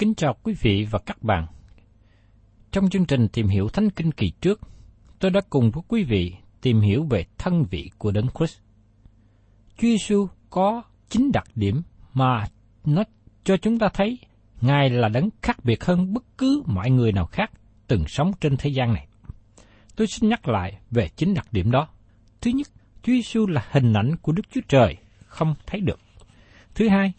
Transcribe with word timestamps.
Kính 0.00 0.14
chào 0.14 0.36
quý 0.42 0.54
vị 0.60 0.86
và 0.90 0.98
các 1.06 1.22
bạn. 1.22 1.46
Trong 2.70 2.90
chương 2.90 3.06
trình 3.06 3.28
tìm 3.28 3.48
hiểu 3.48 3.68
Thánh 3.68 3.90
Kinh 3.90 4.12
kỳ 4.12 4.32
trước, 4.40 4.60
tôi 5.18 5.30
đã 5.30 5.40
cùng 5.50 5.70
với 5.70 5.82
quý 5.88 6.04
vị 6.04 6.34
tìm 6.60 6.80
hiểu 6.80 7.06
về 7.10 7.24
thân 7.38 7.64
vị 7.70 7.90
của 7.98 8.10
Đấng 8.10 8.26
Christ. 8.38 8.58
Chúa 9.76 9.88
Giêsu 9.88 10.28
có 10.50 10.82
chín 11.08 11.30
đặc 11.32 11.44
điểm 11.54 11.82
mà 12.14 12.44
nó 12.84 13.02
cho 13.44 13.56
chúng 13.56 13.78
ta 13.78 13.88
thấy 13.94 14.18
Ngài 14.60 14.90
là 14.90 15.08
đấng 15.08 15.28
khác 15.42 15.64
biệt 15.64 15.84
hơn 15.84 16.12
bất 16.14 16.24
cứ 16.38 16.62
mọi 16.66 16.90
người 16.90 17.12
nào 17.12 17.26
khác 17.26 17.50
từng 17.86 18.04
sống 18.06 18.32
trên 18.40 18.56
thế 18.56 18.70
gian 18.70 18.94
này. 18.94 19.06
Tôi 19.96 20.06
xin 20.06 20.30
nhắc 20.30 20.48
lại 20.48 20.78
về 20.90 21.08
chín 21.16 21.34
đặc 21.34 21.46
điểm 21.52 21.70
đó. 21.70 21.88
Thứ 22.40 22.50
nhất, 22.50 22.66
Chúa 23.02 23.12
Giêsu 23.12 23.46
là 23.46 23.66
hình 23.70 23.92
ảnh 23.92 24.16
của 24.22 24.32
Đức 24.32 24.42
Chúa 24.50 24.60
Trời 24.68 24.96
không 25.26 25.54
thấy 25.66 25.80
được. 25.80 26.00
Thứ 26.74 26.88
hai, 26.88 27.12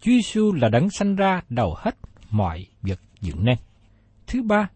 Chúa 0.00 0.12
Giêsu 0.12 0.52
là 0.52 0.68
đấng 0.68 0.90
sanh 0.90 1.16
ra 1.16 1.42
đầu 1.48 1.74
hết 1.78 1.96
mọi 2.34 2.66
vật 2.82 3.00
dựng 3.20 3.44
nên. 3.44 3.58
Thứ 4.26 4.42
ba, 4.42 4.68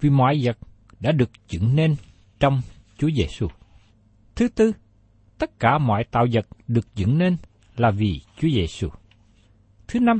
vì 0.00 0.10
mọi 0.10 0.40
vật 0.42 0.58
đã 1.00 1.12
được 1.12 1.30
dựng 1.48 1.76
nên 1.76 1.96
trong 2.40 2.60
Chúa 2.98 3.10
Giêsu. 3.16 3.48
Thứ 4.34 4.48
tư, 4.48 4.72
tất 5.38 5.58
cả 5.60 5.78
mọi 5.78 6.04
tạo 6.04 6.26
vật 6.32 6.46
được 6.68 6.94
dựng 6.94 7.18
nên 7.18 7.36
là 7.76 7.90
vì 7.90 8.20
Chúa 8.36 8.48
Giêsu. 8.48 8.88
Thứ 9.88 10.00
năm, 10.00 10.18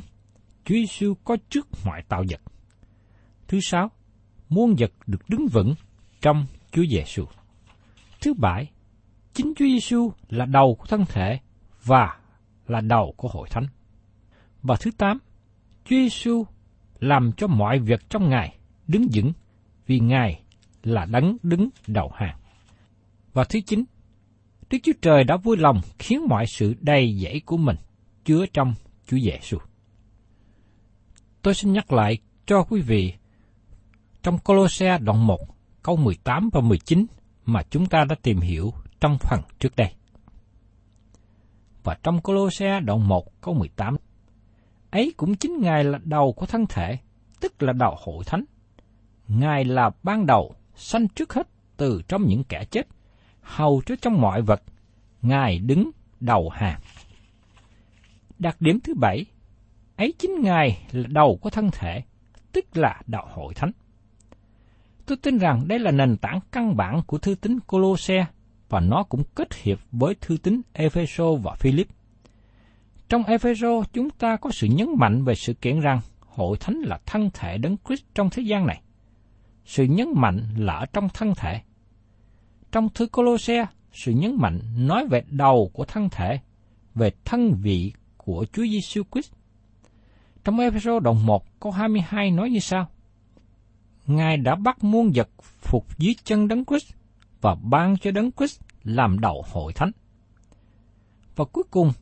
Chúa 0.65 0.75
Giêsu 0.75 1.15
có 1.25 1.37
trước 1.49 1.69
mọi 1.85 2.03
tạo 2.09 2.25
vật. 2.31 2.41
Thứ 3.49 3.59
sáu, 3.63 3.91
muôn 4.49 4.75
vật 4.79 4.93
được 5.07 5.29
đứng 5.29 5.47
vững 5.53 5.75
trong 6.21 6.47
Chúa 6.73 6.85
Giêsu. 6.91 7.25
Thứ 8.21 8.35
bảy, 8.35 8.71
chính 9.35 9.53
Chúa 9.57 9.65
Giêsu 9.65 10.13
là 10.29 10.45
đầu 10.45 10.77
của 10.79 10.87
thân 10.87 11.05
thể 11.09 11.39
và 11.85 12.19
là 12.67 12.81
đầu 12.81 13.15
của 13.17 13.29
hội 13.29 13.49
thánh. 13.51 13.67
Và 14.63 14.77
thứ 14.81 14.91
tám, 14.91 15.19
Chúa 15.85 15.97
Giêsu 15.97 16.45
làm 17.01 17.33
cho 17.37 17.47
mọi 17.47 17.79
việc 17.79 18.11
trong 18.11 18.29
Ngài 18.29 18.57
đứng 18.87 19.07
vững 19.15 19.33
vì 19.87 20.01
Ngài 20.01 20.43
là 20.83 21.05
đấng 21.05 21.37
đứng 21.43 21.69
đầu 21.87 22.11
hàng. 22.15 22.39
Và 23.33 23.45
thứ 23.45 23.61
chín, 23.67 23.85
Đức 24.71 24.79
Chúa 24.83 24.93
Trời 25.03 25.25
đã 25.25 25.37
vui 25.37 25.57
lòng 25.57 25.81
khiến 25.99 26.27
mọi 26.29 26.47
sự 26.47 26.75
đầy 26.81 27.19
dẫy 27.23 27.41
của 27.47 27.57
mình 27.57 27.77
chứa 28.25 28.47
trong 28.53 28.75
Chúa 29.07 29.19
Giêsu. 29.19 29.59
Tôi 31.43 31.55
xin 31.55 31.73
nhắc 31.73 31.93
lại 31.93 32.19
cho 32.47 32.63
quý 32.63 32.81
vị 32.81 33.15
trong 34.23 34.39
Colosse 34.39 34.99
đoạn 34.99 35.27
1 35.27 35.39
câu 35.83 35.97
18 35.97 36.51
và 36.53 36.61
19 36.61 37.07
mà 37.45 37.63
chúng 37.63 37.87
ta 37.87 38.05
đã 38.09 38.17
tìm 38.23 38.41
hiểu 38.41 38.73
trong 39.01 39.19
phần 39.21 39.41
trước 39.59 39.77
đây. 39.77 39.93
Và 41.83 41.97
trong 42.03 42.21
Colosse 42.21 42.81
đoạn 42.81 43.09
1 43.09 43.41
câu 43.41 43.55
18 43.55 43.97
ấy 44.95 45.15
cũng 45.17 45.35
chính 45.35 45.61
Ngài 45.61 45.85
là 45.85 45.99
đầu 46.05 46.33
của 46.33 46.47
thân 46.47 46.67
thể, 46.67 46.99
tức 47.41 47.63
là 47.63 47.73
đầu 47.73 47.97
hội 47.99 48.25
thánh. 48.25 48.45
Ngài 49.29 49.65
là 49.65 49.91
ban 50.03 50.27
đầu, 50.27 50.55
sanh 50.75 51.09
trước 51.09 51.33
hết 51.33 51.49
từ 51.77 52.03
trong 52.09 52.25
những 52.27 52.45
kẻ 52.45 52.65
chết, 52.65 52.87
hầu 53.41 53.83
cho 53.87 53.95
trong 54.03 54.21
mọi 54.21 54.43
vật, 54.43 54.63
Ngài 55.23 55.59
đứng 55.59 55.91
đầu 56.21 56.49
hàng. 56.49 56.81
Đặc 58.39 58.61
điểm 58.61 58.81
thứ 58.81 58.95
bảy, 58.95 59.25
ấy 59.97 60.15
chính 60.19 60.43
Ngài 60.43 60.87
là 60.93 61.09
đầu 61.09 61.39
của 61.43 61.51
thân 61.51 61.71
thể, 61.73 62.03
tức 62.53 62.77
là 62.77 63.01
đạo 63.07 63.29
hội 63.33 63.55
thánh. 63.55 63.71
Tôi 65.07 65.17
tin 65.23 65.39
rằng 65.39 65.69
đây 65.69 65.79
là 65.79 65.91
nền 65.91 66.17
tảng 66.17 66.41
căn 66.53 66.77
bản 66.77 67.03
của 67.07 67.19
thư 67.19 67.35
tín 67.35 67.61
Colosse 67.61 68.27
và 68.69 68.81
nó 68.81 69.03
cũng 69.03 69.23
kết 69.35 69.55
hiệp 69.55 69.79
với 69.93 70.15
thư 70.21 70.37
tín 70.37 70.61
Epheso 70.73 71.33
và 71.33 71.55
Philip. 71.55 71.87
Trong 73.09 73.25
Epheso, 73.25 73.83
chúng 73.93 74.11
ta 74.11 74.37
có 74.37 74.51
sự 74.51 74.67
nhấn 74.67 74.89
mạnh 74.97 75.25
về 75.25 75.35
sự 75.35 75.55
kiện 75.55 75.81
rằng 75.81 76.01
hội 76.21 76.57
thánh 76.61 76.77
là 76.77 77.01
thân 77.07 77.31
thể 77.35 77.59
đấng 77.59 77.77
Christ 77.87 78.03
trong 78.15 78.31
thế 78.31 78.43
gian 78.43 78.67
này. 78.67 78.83
Sự 79.65 79.85
nhấn 79.85 80.09
mạnh 80.17 80.55
là 80.57 80.75
ở 80.75 80.87
trong 80.87 81.09
thân 81.09 81.35
thể. 81.37 81.61
Trong 82.73 82.89
thư 82.89 83.07
Colosse, 83.07 83.67
sự 83.93 84.13
nhấn 84.13 84.37
mạnh 84.37 84.61
nói 84.77 85.07
về 85.07 85.23
đầu 85.29 85.71
của 85.73 85.85
thân 85.85 86.09
thể, 86.11 86.41
về 86.95 87.11
thân 87.25 87.55
vị 87.63 87.93
của 88.17 88.47
Chúa 88.53 88.63
Giêsu 88.63 89.03
Christ. 89.13 89.33
Trong 90.45 90.57
Efeso 90.57 91.01
đoạn 91.01 91.27
1 91.27 91.61
câu 91.61 91.73
22 91.73 92.31
nói 92.31 92.51
như 92.51 92.59
sau: 92.59 92.89
Ngài 94.07 94.37
đã 94.37 94.55
bắt 94.55 94.85
muôn 94.85 95.13
vật 95.15 95.29
phục 95.43 95.99
dưới 95.99 96.15
chân 96.25 96.49
đấng 96.49 96.65
Christ 96.65 96.93
và 97.41 97.55
ban 97.55 97.97
cho 97.97 98.11
đấng 98.11 98.33
Christ 98.33 98.61
làm 98.85 99.19
đầu 99.19 99.45
hội 99.53 99.73
thánh. 99.73 99.91
Và 101.37 101.45
cuối 101.45 101.65
cùng, 101.71 101.93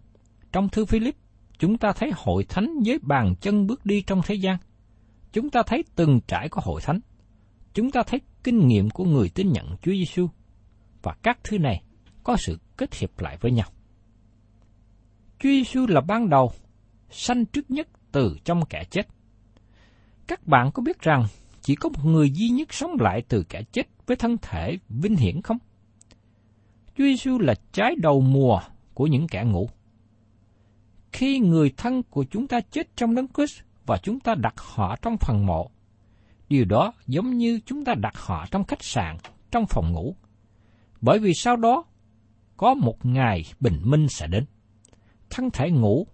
trong 0.52 0.68
thư 0.68 0.84
Philip, 0.84 1.16
chúng 1.58 1.78
ta 1.78 1.92
thấy 1.92 2.10
hội 2.16 2.44
thánh 2.44 2.74
với 2.86 2.98
bàn 3.02 3.34
chân 3.40 3.66
bước 3.66 3.86
đi 3.86 4.02
trong 4.02 4.20
thế 4.26 4.34
gian. 4.34 4.56
Chúng 5.32 5.50
ta 5.50 5.62
thấy 5.66 5.84
từng 5.94 6.20
trải 6.26 6.48
của 6.48 6.60
hội 6.64 6.80
thánh. 6.84 7.00
Chúng 7.74 7.90
ta 7.90 8.02
thấy 8.02 8.20
kinh 8.44 8.66
nghiệm 8.66 8.90
của 8.90 9.04
người 9.04 9.28
tin 9.28 9.52
nhận 9.52 9.76
Chúa 9.82 9.92
Giêsu 9.92 10.28
và 11.02 11.14
các 11.22 11.38
thứ 11.44 11.58
này 11.58 11.82
có 12.24 12.36
sự 12.36 12.58
kết 12.76 12.94
hiệp 12.94 13.20
lại 13.20 13.36
với 13.40 13.52
nhau. 13.52 13.68
Chúa 15.38 15.48
Giêsu 15.48 15.86
là 15.86 16.00
ban 16.00 16.28
đầu, 16.28 16.52
sanh 17.10 17.44
trước 17.44 17.70
nhất 17.70 17.88
từ 18.12 18.36
trong 18.44 18.64
kẻ 18.66 18.84
chết. 18.90 19.08
Các 20.26 20.46
bạn 20.46 20.70
có 20.74 20.82
biết 20.82 21.00
rằng 21.00 21.26
chỉ 21.60 21.74
có 21.74 21.88
một 21.88 22.04
người 22.04 22.30
duy 22.30 22.48
nhất 22.48 22.74
sống 22.74 22.90
lại 23.00 23.22
từ 23.28 23.44
kẻ 23.48 23.62
chết 23.72 23.82
với 24.06 24.16
thân 24.16 24.36
thể 24.42 24.78
vinh 24.88 25.16
hiển 25.16 25.42
không? 25.42 25.58
Chúa 26.98 27.04
Giêsu 27.04 27.38
là 27.38 27.54
trái 27.72 27.94
đầu 28.02 28.20
mùa 28.20 28.60
của 28.94 29.06
những 29.06 29.26
kẻ 29.28 29.44
ngủ. 29.44 29.68
Khi 31.12 31.38
người 31.38 31.72
thân 31.76 32.02
của 32.02 32.24
chúng 32.30 32.48
ta 32.48 32.60
chết 32.60 32.96
trong 32.96 33.14
đấng 33.14 33.26
Christ 33.28 33.60
và 33.86 33.98
chúng 34.02 34.20
ta 34.20 34.34
đặt 34.34 34.54
họ 34.56 34.96
trong 35.02 35.16
phần 35.16 35.46
mộ, 35.46 35.70
điều 36.48 36.64
đó 36.64 36.92
giống 37.06 37.36
như 37.36 37.60
chúng 37.66 37.84
ta 37.84 37.94
đặt 37.94 38.16
họ 38.16 38.46
trong 38.50 38.64
khách 38.64 38.82
sạn, 38.82 39.16
trong 39.50 39.66
phòng 39.66 39.92
ngủ. 39.92 40.16
Bởi 41.00 41.18
vì 41.18 41.34
sau 41.34 41.56
đó, 41.56 41.84
có 42.56 42.74
một 42.74 43.06
ngày 43.06 43.42
bình 43.60 43.80
minh 43.84 44.06
sẽ 44.08 44.26
đến. 44.26 44.44
Thân 45.30 45.50
thể 45.50 45.70
ngủ, 45.70 46.06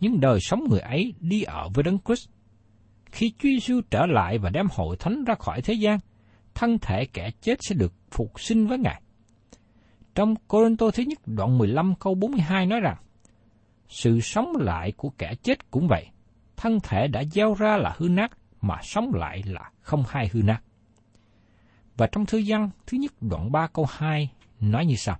nhưng 0.00 0.20
đời 0.20 0.38
sống 0.40 0.64
người 0.70 0.80
ấy 0.80 1.14
đi 1.20 1.42
ở 1.42 1.68
với 1.74 1.82
đấng 1.82 1.98
Christ. 2.06 2.28
Khi 3.12 3.32
Chúa 3.38 3.48
Giêsu 3.48 3.80
trở 3.90 4.06
lại 4.06 4.38
và 4.38 4.50
đem 4.50 4.66
hội 4.70 4.96
thánh 4.96 5.24
ra 5.24 5.34
khỏi 5.34 5.62
thế 5.62 5.74
gian, 5.74 5.98
thân 6.54 6.78
thể 6.78 7.04
kẻ 7.12 7.30
chết 7.40 7.58
sẽ 7.60 7.74
được 7.74 7.92
phục 8.10 8.40
sinh 8.40 8.66
với 8.66 8.78
Ngài. 8.78 9.02
Trong 10.14 10.34
Corinto 10.48 10.90
thứ 10.90 11.02
nhất 11.02 11.18
đoạn 11.26 11.58
15 11.58 11.94
câu 12.00 12.14
42 12.14 12.66
nói 12.66 12.80
rằng, 12.80 12.96
sự 13.88 14.20
sống 14.20 14.52
lại 14.58 14.92
của 14.96 15.10
kẻ 15.18 15.34
chết 15.42 15.70
cũng 15.70 15.88
vậy, 15.88 16.06
thân 16.56 16.78
thể 16.82 17.08
đã 17.08 17.24
gieo 17.24 17.54
ra 17.54 17.76
là 17.76 17.94
hư 17.98 18.08
nát, 18.08 18.30
mà 18.60 18.76
sống 18.82 19.14
lại 19.14 19.42
là 19.46 19.70
không 19.80 20.04
hai 20.08 20.30
hư 20.32 20.42
nát. 20.42 20.60
Và 21.96 22.06
trong 22.12 22.26
thư 22.26 22.42
văn 22.46 22.70
thứ 22.86 22.98
nhất 22.98 23.12
đoạn 23.20 23.52
3 23.52 23.66
câu 23.66 23.86
2 23.90 24.30
nói 24.60 24.86
như 24.86 24.96
sau. 24.96 25.16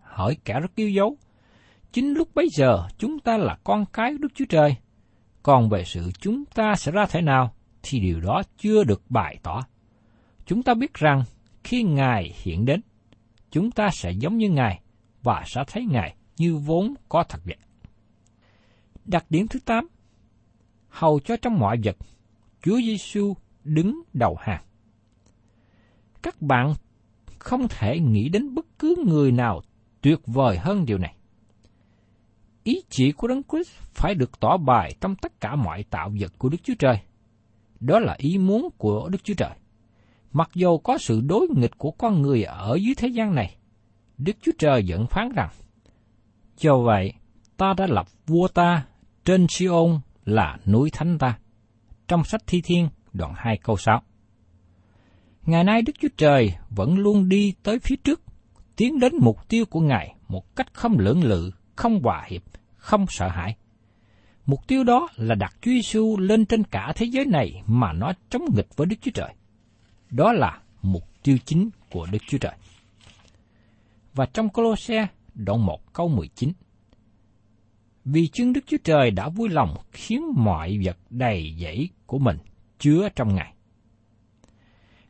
Hỏi 0.00 0.36
kẻ 0.44 0.60
rất 0.60 0.74
yêu 0.74 0.90
dấu, 0.90 1.16
chính 1.92 2.14
lúc 2.14 2.34
bấy 2.34 2.48
giờ 2.56 2.88
chúng 2.98 3.18
ta 3.18 3.36
là 3.36 3.58
con 3.64 3.84
cái 3.92 4.14
Đức 4.18 4.28
Chúa 4.34 4.44
Trời, 4.48 4.76
còn 5.42 5.68
về 5.68 5.84
sự 5.84 6.10
chúng 6.20 6.44
ta 6.54 6.74
sẽ 6.76 6.92
ra 6.92 7.06
thế 7.06 7.20
nào 7.20 7.54
thì 7.82 8.00
điều 8.00 8.20
đó 8.20 8.42
chưa 8.58 8.84
được 8.84 9.02
bày 9.08 9.38
tỏ. 9.42 9.60
Chúng 10.46 10.62
ta 10.62 10.74
biết 10.74 10.94
rằng 10.94 11.22
khi 11.64 11.82
Ngài 11.82 12.34
hiện 12.42 12.64
đến, 12.64 12.80
chúng 13.50 13.70
ta 13.70 13.88
sẽ 13.92 14.10
giống 14.10 14.36
như 14.36 14.50
Ngài 14.50 14.80
và 15.22 15.42
sẽ 15.46 15.64
thấy 15.66 15.86
Ngài 15.90 16.14
như 16.36 16.56
vốn 16.56 16.94
có 17.08 17.24
thật 17.28 17.40
vậy. 17.44 17.56
Đặc 19.04 19.26
điểm 19.30 19.48
thứ 19.48 19.58
8 19.64 19.88
Hầu 20.88 21.20
cho 21.20 21.36
trong 21.36 21.58
mọi 21.58 21.78
vật, 21.84 21.96
Chúa 22.62 22.76
Giêsu 22.76 23.34
đứng 23.64 24.02
đầu 24.12 24.36
hàng. 24.40 24.62
Các 26.22 26.42
bạn 26.42 26.74
không 27.38 27.68
thể 27.68 27.98
nghĩ 28.00 28.28
đến 28.28 28.54
bất 28.54 28.66
cứ 28.78 28.94
người 29.06 29.32
nào 29.32 29.62
tuyệt 30.00 30.18
vời 30.26 30.58
hơn 30.58 30.86
điều 30.86 30.98
này. 30.98 31.14
Ý 32.64 32.82
chỉ 32.88 33.12
của 33.12 33.28
Đấng 33.28 33.42
Christ 33.42 33.70
phải 33.94 34.14
được 34.14 34.40
tỏ 34.40 34.56
bài 34.56 34.96
trong 35.00 35.16
tất 35.16 35.40
cả 35.40 35.56
mọi 35.56 35.84
tạo 35.90 36.12
vật 36.20 36.32
của 36.38 36.48
Đức 36.48 36.58
Chúa 36.62 36.74
Trời. 36.78 36.98
Đó 37.80 37.98
là 37.98 38.14
ý 38.18 38.38
muốn 38.38 38.68
của 38.78 39.08
Đức 39.08 39.24
Chúa 39.24 39.34
Trời. 39.34 39.50
Mặc 40.32 40.50
dù 40.54 40.78
có 40.78 40.98
sự 40.98 41.20
đối 41.20 41.48
nghịch 41.56 41.78
của 41.78 41.90
con 41.90 42.22
người 42.22 42.42
ở 42.42 42.78
dưới 42.80 42.94
thế 42.96 43.08
gian 43.08 43.34
này, 43.34 43.56
Đức 44.18 44.36
Chúa 44.42 44.52
Trời 44.58 44.84
vẫn 44.88 45.06
phán 45.06 45.32
rằng, 45.36 45.50
Do 46.58 46.76
vậy, 46.76 47.12
ta 47.56 47.74
đã 47.76 47.86
lập 47.86 48.06
vua 48.26 48.48
ta 48.48 48.84
trên 49.24 49.46
Siôn 49.48 50.00
là 50.24 50.58
núi 50.66 50.90
thánh 50.90 51.18
ta. 51.18 51.38
Trong 52.08 52.24
sách 52.24 52.42
Thi 52.46 52.60
Thiên, 52.64 52.88
đoạn 53.12 53.32
2 53.36 53.56
câu 53.56 53.76
6. 53.76 54.02
Ngày 55.46 55.64
nay 55.64 55.82
Đức 55.82 55.92
Chúa 56.00 56.08
Trời 56.16 56.54
vẫn 56.70 56.98
luôn 56.98 57.28
đi 57.28 57.54
tới 57.62 57.78
phía 57.78 57.96
trước, 57.96 58.22
tiến 58.76 58.98
đến 59.00 59.12
mục 59.20 59.48
tiêu 59.48 59.64
của 59.66 59.80
Ngài 59.80 60.14
một 60.28 60.56
cách 60.56 60.74
không 60.74 60.98
lưỡng 60.98 61.24
lự, 61.24 61.50
không 61.76 62.02
hòa 62.02 62.24
hiệp, 62.28 62.42
không 62.76 63.06
sợ 63.08 63.28
hãi. 63.28 63.56
Mục 64.46 64.60
tiêu 64.66 64.84
đó 64.84 65.08
là 65.16 65.34
đặt 65.34 65.54
Chúa 65.60 65.70
Giêsu 65.70 66.16
lên 66.18 66.46
trên 66.46 66.64
cả 66.64 66.92
thế 66.96 67.06
giới 67.06 67.24
này 67.24 67.62
mà 67.66 67.92
nó 67.92 68.12
chống 68.30 68.44
nghịch 68.54 68.76
với 68.76 68.86
Đức 68.86 68.96
Chúa 69.00 69.10
Trời. 69.14 69.34
Đó 70.10 70.32
là 70.32 70.60
mục 70.82 71.04
tiêu 71.22 71.38
chính 71.44 71.70
của 71.90 72.06
Đức 72.12 72.18
Chúa 72.26 72.38
Trời. 72.38 72.54
Và 74.14 74.26
trong 74.26 74.48
Colosse 74.48 75.06
đoạn 75.34 75.66
1 75.66 75.92
câu 75.92 76.08
19 76.08 76.52
Vì 78.04 78.28
chân 78.32 78.52
Đức 78.52 78.60
Chúa 78.66 78.76
Trời 78.84 79.10
đã 79.10 79.28
vui 79.28 79.48
lòng 79.48 79.74
khiến 79.92 80.22
mọi 80.36 80.78
vật 80.84 80.96
đầy 81.10 81.54
dẫy 81.58 81.88
của 82.06 82.18
mình 82.18 82.36
chứa 82.78 83.08
trong 83.16 83.34
Ngài. 83.34 83.54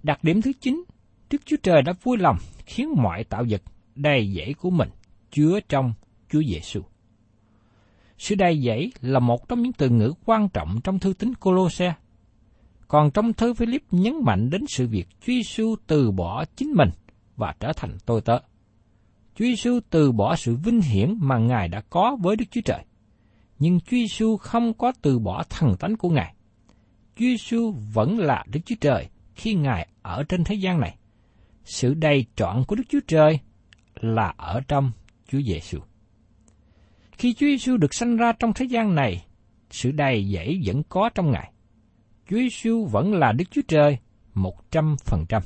Đặc 0.02 0.24
điểm 0.24 0.42
thứ 0.42 0.52
9, 0.60 0.84
Đức 1.30 1.40
Chúa 1.44 1.56
Trời 1.62 1.82
đã 1.82 1.92
vui 2.02 2.18
lòng 2.18 2.36
khiến 2.66 2.94
mọi 2.96 3.24
tạo 3.24 3.44
vật 3.50 3.62
đầy 3.94 4.32
dẫy 4.36 4.54
của 4.54 4.70
mình 4.70 4.88
chứa 5.30 5.60
trong 5.68 5.92
Chúa 6.30 6.42
Giêsu. 6.42 6.80
Sự 8.18 8.34
đầy 8.34 8.62
dẫy 8.62 8.92
là 9.00 9.20
một 9.20 9.48
trong 9.48 9.62
những 9.62 9.72
từ 9.72 9.88
ngữ 9.88 10.14
quan 10.24 10.48
trọng 10.48 10.80
trong 10.84 10.98
thư 10.98 11.12
tín 11.12 11.34
Colosse. 11.34 11.94
Còn 12.88 13.10
trong 13.10 13.32
thư 13.32 13.54
Philip 13.54 13.82
nhấn 13.90 14.14
mạnh 14.24 14.50
đến 14.50 14.64
sự 14.68 14.86
việc 14.88 15.08
Chúa 15.20 15.32
Giêsu 15.32 15.76
từ 15.86 16.10
bỏ 16.10 16.44
chính 16.56 16.72
mình 16.72 16.90
và 17.36 17.54
trở 17.60 17.72
thành 17.76 17.96
tôi 18.06 18.20
tớ. 18.20 18.38
Chúa 19.36 19.44
Giêsu 19.44 19.80
từ 19.90 20.12
bỏ 20.12 20.36
sự 20.36 20.56
vinh 20.56 20.80
hiển 20.80 21.14
mà 21.20 21.38
Ngài 21.38 21.68
đã 21.68 21.80
có 21.80 22.16
với 22.22 22.36
Đức 22.36 22.44
Chúa 22.50 22.60
Trời. 22.64 22.84
Nhưng 23.58 23.80
Chúa 23.80 23.96
Giêsu 23.96 24.36
không 24.36 24.74
có 24.74 24.92
từ 25.02 25.18
bỏ 25.18 25.44
thần 25.50 25.76
tánh 25.76 25.96
của 25.96 26.08
Ngài. 26.08 26.34
Chúa 27.16 27.24
Giêsu 27.24 27.74
vẫn 27.92 28.18
là 28.18 28.44
Đức 28.52 28.60
Chúa 28.66 28.74
Trời 28.80 29.08
khi 29.34 29.54
Ngài 29.54 29.88
ở 30.02 30.22
trên 30.22 30.44
thế 30.44 30.54
gian 30.54 30.80
này. 30.80 30.96
Sự 31.64 31.94
đầy 31.94 32.26
trọn 32.36 32.64
của 32.64 32.76
Đức 32.76 32.84
Chúa 32.88 33.00
Trời 33.06 33.38
là 33.94 34.34
ở 34.36 34.60
trong 34.68 34.92
Chúa 35.28 35.40
Giêsu. 35.40 35.78
Khi 37.12 37.34
Chúa 37.34 37.46
Giêsu 37.46 37.76
được 37.76 37.94
sanh 37.94 38.16
ra 38.16 38.32
trong 38.32 38.52
thế 38.52 38.64
gian 38.64 38.94
này, 38.94 39.24
sự 39.70 39.90
đầy 39.90 40.32
dẫy 40.34 40.60
vẫn 40.64 40.82
có 40.88 41.08
trong 41.14 41.30
Ngài. 41.30 41.52
Chúa 42.30 42.36
Giêsu 42.36 42.84
vẫn 42.84 43.12
là 43.12 43.32
Đức 43.32 43.44
Chúa 43.50 43.62
Trời 43.68 43.98
một 44.34 44.70
trăm 44.70 44.96
phần 45.04 45.26
trăm. 45.28 45.42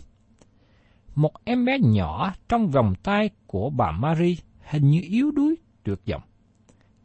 Một 1.19 1.45
em 1.45 1.65
bé 1.65 1.79
nhỏ 1.83 2.33
trong 2.49 2.69
vòng 2.69 2.95
tay 3.03 3.31
của 3.47 3.71
bà 3.71 3.91
Mary 3.91 4.39
hình 4.71 4.91
như 4.91 5.01
yếu 5.03 5.31
đuối, 5.31 5.57
tuyệt 5.83 5.99
vọng. 6.07 6.23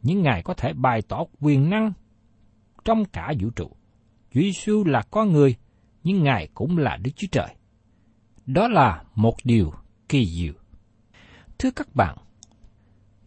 Nhưng 0.02 0.22
Ngài 0.22 0.42
có 0.42 0.54
thể 0.54 0.72
bày 0.72 1.02
tỏ 1.02 1.24
quyền 1.40 1.70
năng 1.70 1.92
trong 2.84 3.04
cả 3.04 3.32
vũ 3.40 3.50
trụ. 3.50 3.70
Chúa 4.34 4.40
Giêsu 4.40 4.84
là 4.84 5.02
con 5.10 5.32
người, 5.32 5.56
nhưng 6.04 6.22
Ngài 6.22 6.48
cũng 6.54 6.78
là 6.78 6.96
Đức 6.96 7.10
Chúa 7.16 7.26
Trời. 7.32 7.54
Đó 8.46 8.68
là 8.68 9.04
một 9.14 9.34
điều 9.44 9.72
kỳ 10.08 10.26
diệu. 10.26 10.52
Thưa 11.58 11.70
các 11.70 11.94
bạn, 11.94 12.18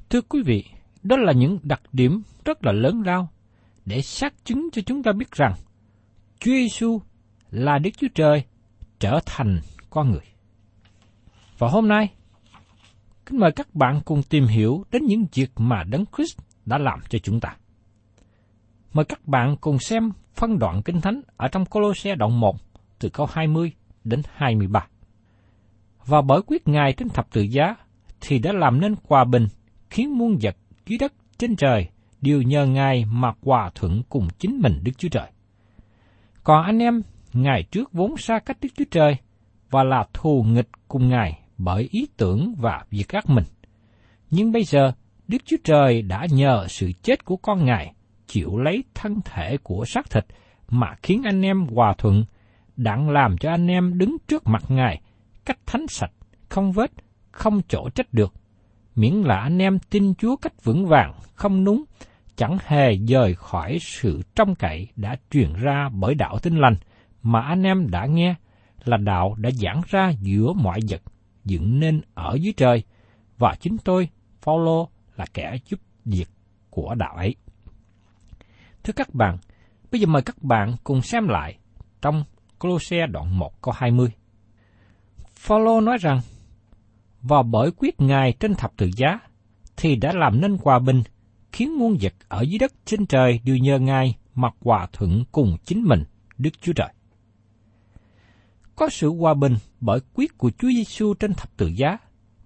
thưa 0.10 0.22
quý 0.22 0.42
vị, 0.46 0.66
đó 1.04 1.18
là 1.18 1.34
những 1.34 1.60
đặc 1.64 1.82
điểm 1.94 2.22
rất 2.46 2.66
là 2.66 2.72
lớn 2.72 3.02
lao 3.06 3.30
để 3.86 4.02
xác 4.02 4.46
chứng 4.46 4.70
cho 4.74 4.82
chúng 4.86 5.04
ta 5.04 5.12
biết 5.12 5.32
rằng 5.32 5.54
Chúa 6.40 6.52
Giêsu 6.52 7.02
là 7.52 7.80
Đức 7.80 7.92
Chúa 7.98 8.08
Trời 8.16 8.44
trở 9.00 9.20
thành 9.26 9.62
con 9.90 10.12
người. 10.12 10.37
Và 11.58 11.68
hôm 11.68 11.88
nay, 11.88 12.14
kính 13.26 13.40
mời 13.40 13.52
các 13.52 13.76
bạn 13.76 14.02
cùng 14.06 14.24
tìm 14.24 14.48
hiểu 14.48 14.84
đến 14.92 15.06
những 15.06 15.26
việc 15.34 15.52
mà 15.56 15.84
Đấng 15.84 16.06
Christ 16.16 16.40
đã 16.66 16.78
làm 16.78 17.00
cho 17.10 17.20
chúng 17.20 17.40
ta. 17.40 17.56
Mời 18.94 19.06
các 19.06 19.28
bạn 19.28 19.56
cùng 19.62 19.80
xem 19.80 20.12
phân 20.34 20.60
đoạn 20.60 20.82
Kinh 20.82 21.02
Thánh 21.02 21.22
ở 21.38 21.48
trong 21.48 21.66
Colosse 21.66 22.16
đoạn 22.16 22.40
1 22.40 22.56
từ 23.00 23.10
câu 23.10 23.28
20 23.32 23.72
đến 24.04 24.22
23. 24.36 24.88
Và 26.06 26.22
bởi 26.22 26.42
quyết 26.48 26.68
Ngài 26.68 26.94
trên 26.94 27.10
thập 27.10 27.32
tự 27.32 27.42
giá 27.42 27.76
thì 28.22 28.40
đã 28.40 28.52
làm 28.54 28.82
nên 28.82 28.96
hòa 29.04 29.24
bình 29.24 29.48
khiến 29.90 30.18
muôn 30.18 30.38
vật 30.42 30.58
dưới 30.86 30.98
đất 30.98 31.14
trên 31.38 31.56
trời 31.56 31.90
đều 32.22 32.42
nhờ 32.42 32.66
Ngài 32.66 33.06
mà 33.06 33.34
hòa 33.42 33.72
thuận 33.76 34.02
cùng 34.10 34.28
chính 34.40 34.60
mình 34.62 34.80
Đức 34.84 34.92
Chúa 34.98 35.10
Trời. 35.10 35.28
Còn 36.44 36.64
anh 36.66 36.80
em, 36.80 37.02
Ngài 37.34 37.64
trước 37.64 37.94
vốn 37.94 38.18
xa 38.18 38.40
cách 38.40 38.58
Đức 38.62 38.70
Chúa 38.78 38.86
Trời 38.92 39.18
và 39.70 39.84
là 39.84 40.08
thù 40.14 40.44
nghịch 40.44 40.70
cùng 40.88 41.10
Ngài 41.10 41.47
bởi 41.58 41.88
ý 41.92 42.08
tưởng 42.18 42.56
và 42.58 42.86
việc 42.90 43.10
ác 43.10 43.30
mình. 43.30 43.46
Nhưng 44.30 44.52
bây 44.52 44.64
giờ, 44.64 44.92
Đức 45.28 45.38
Chúa 45.46 45.58
Trời 45.64 46.02
đã 46.02 46.28
nhờ 46.32 46.66
sự 46.70 46.92
chết 47.04 47.26
của 47.26 47.38
con 47.38 47.66
Ngài 47.66 47.94
chịu 48.28 48.58
lấy 48.58 48.84
thân 48.94 49.20
thể 49.26 49.58
của 49.58 49.86
xác 49.86 50.10
thịt 50.10 50.26
mà 50.70 50.96
khiến 51.04 51.22
anh 51.26 51.42
em 51.42 51.68
hòa 51.76 51.94
thuận, 51.98 52.24
đặng 52.78 53.10
làm 53.10 53.38
cho 53.38 53.50
anh 53.50 53.68
em 53.68 53.98
đứng 53.98 54.18
trước 54.28 54.48
mặt 54.48 54.64
Ngài 54.68 55.02
cách 55.46 55.60
thánh 55.66 55.88
sạch, 55.88 56.12
không 56.50 56.72
vết, 56.72 56.92
không 57.32 57.62
chỗ 57.68 57.90
trách 57.96 58.14
được, 58.14 58.34
miễn 58.96 59.14
là 59.14 59.40
anh 59.40 59.62
em 59.62 59.80
tin 59.90 60.14
Chúa 60.16 60.36
cách 60.36 60.64
vững 60.64 60.86
vàng, 60.86 61.14
không 61.36 61.64
núng, 61.64 61.84
chẳng 62.36 62.58
hề 62.66 62.96
rời 62.96 63.36
khỏi 63.36 63.78
sự 63.82 64.22
trong 64.36 64.56
cậy 64.56 64.88
đã 64.96 65.16
truyền 65.32 65.54
ra 65.54 65.90
bởi 65.94 66.16
đạo 66.16 66.40
tin 66.40 66.58
lành 66.58 66.76
mà 67.24 67.42
anh 67.42 67.64
em 67.64 67.90
đã 67.90 68.06
nghe 68.06 68.36
là 68.86 68.98
đạo 68.98 69.36
đã 69.38 69.50
giảng 69.52 69.82
ra 69.88 70.12
giữa 70.22 70.54
mọi 70.54 70.80
vật 70.90 71.02
dựng 71.48 71.80
nên 71.80 72.02
ở 72.14 72.38
dưới 72.42 72.54
trời 72.58 72.84
và 73.38 73.56
chính 73.60 73.78
tôi 73.78 74.10
Phaolô 74.42 74.90
là 75.16 75.26
kẻ 75.34 75.58
giúp 75.70 75.80
việc 76.06 76.30
của 76.70 76.96
đạo 76.96 77.16
ấy. 77.16 77.36
Thưa 78.84 78.94
các 78.94 79.14
bạn, 79.14 79.38
bây 79.92 80.02
giờ 80.02 80.08
mời 80.08 80.22
các 80.22 80.44
bạn 80.44 80.76
cùng 80.84 81.02
xem 81.02 81.28
lại 81.28 81.58
trong 82.02 82.24
Colosse 82.60 83.08
đoạn 83.08 83.40
1 83.40 83.62
câu 83.62 83.74
20. 83.78 84.12
Phaolô 85.34 85.82
nói 85.82 85.98
rằng 86.02 86.20
và 87.22 87.44
bởi 87.44 87.72
quyết 87.78 88.02
Ngài 88.02 88.34
trên 88.40 88.56
thập 88.56 88.78
tự 88.78 88.90
giá, 88.98 89.20
thì 89.78 89.96
đã 89.96 90.12
làm 90.16 90.42
nên 90.42 90.58
hòa 90.64 90.80
bình, 90.80 91.04
khiến 91.52 91.80
muôn 91.80 91.98
vật 92.02 92.14
ở 92.28 92.42
dưới 92.42 92.60
đất 92.60 92.72
trên 92.86 93.06
trời 93.06 93.40
đều 93.44 93.58
nhờ 93.58 93.80
Ngài 93.80 94.16
mặc 94.36 94.54
hòa 94.62 94.88
thuận 94.94 95.24
cùng 95.32 95.58
chính 95.66 95.84
mình, 95.84 96.04
Đức 96.38 96.50
Chúa 96.62 96.74
Trời. 96.74 96.94
Có 98.78 98.90
sự 98.90 99.10
hòa 99.10 99.34
bình 99.34 99.56
bởi 99.80 100.00
quyết 100.14 100.38
của 100.38 100.52
Chúa 100.58 100.68
Giêsu 100.68 101.14
trên 101.14 101.34
thập 101.34 101.58
tự 101.58 101.68
giá, 101.68 101.98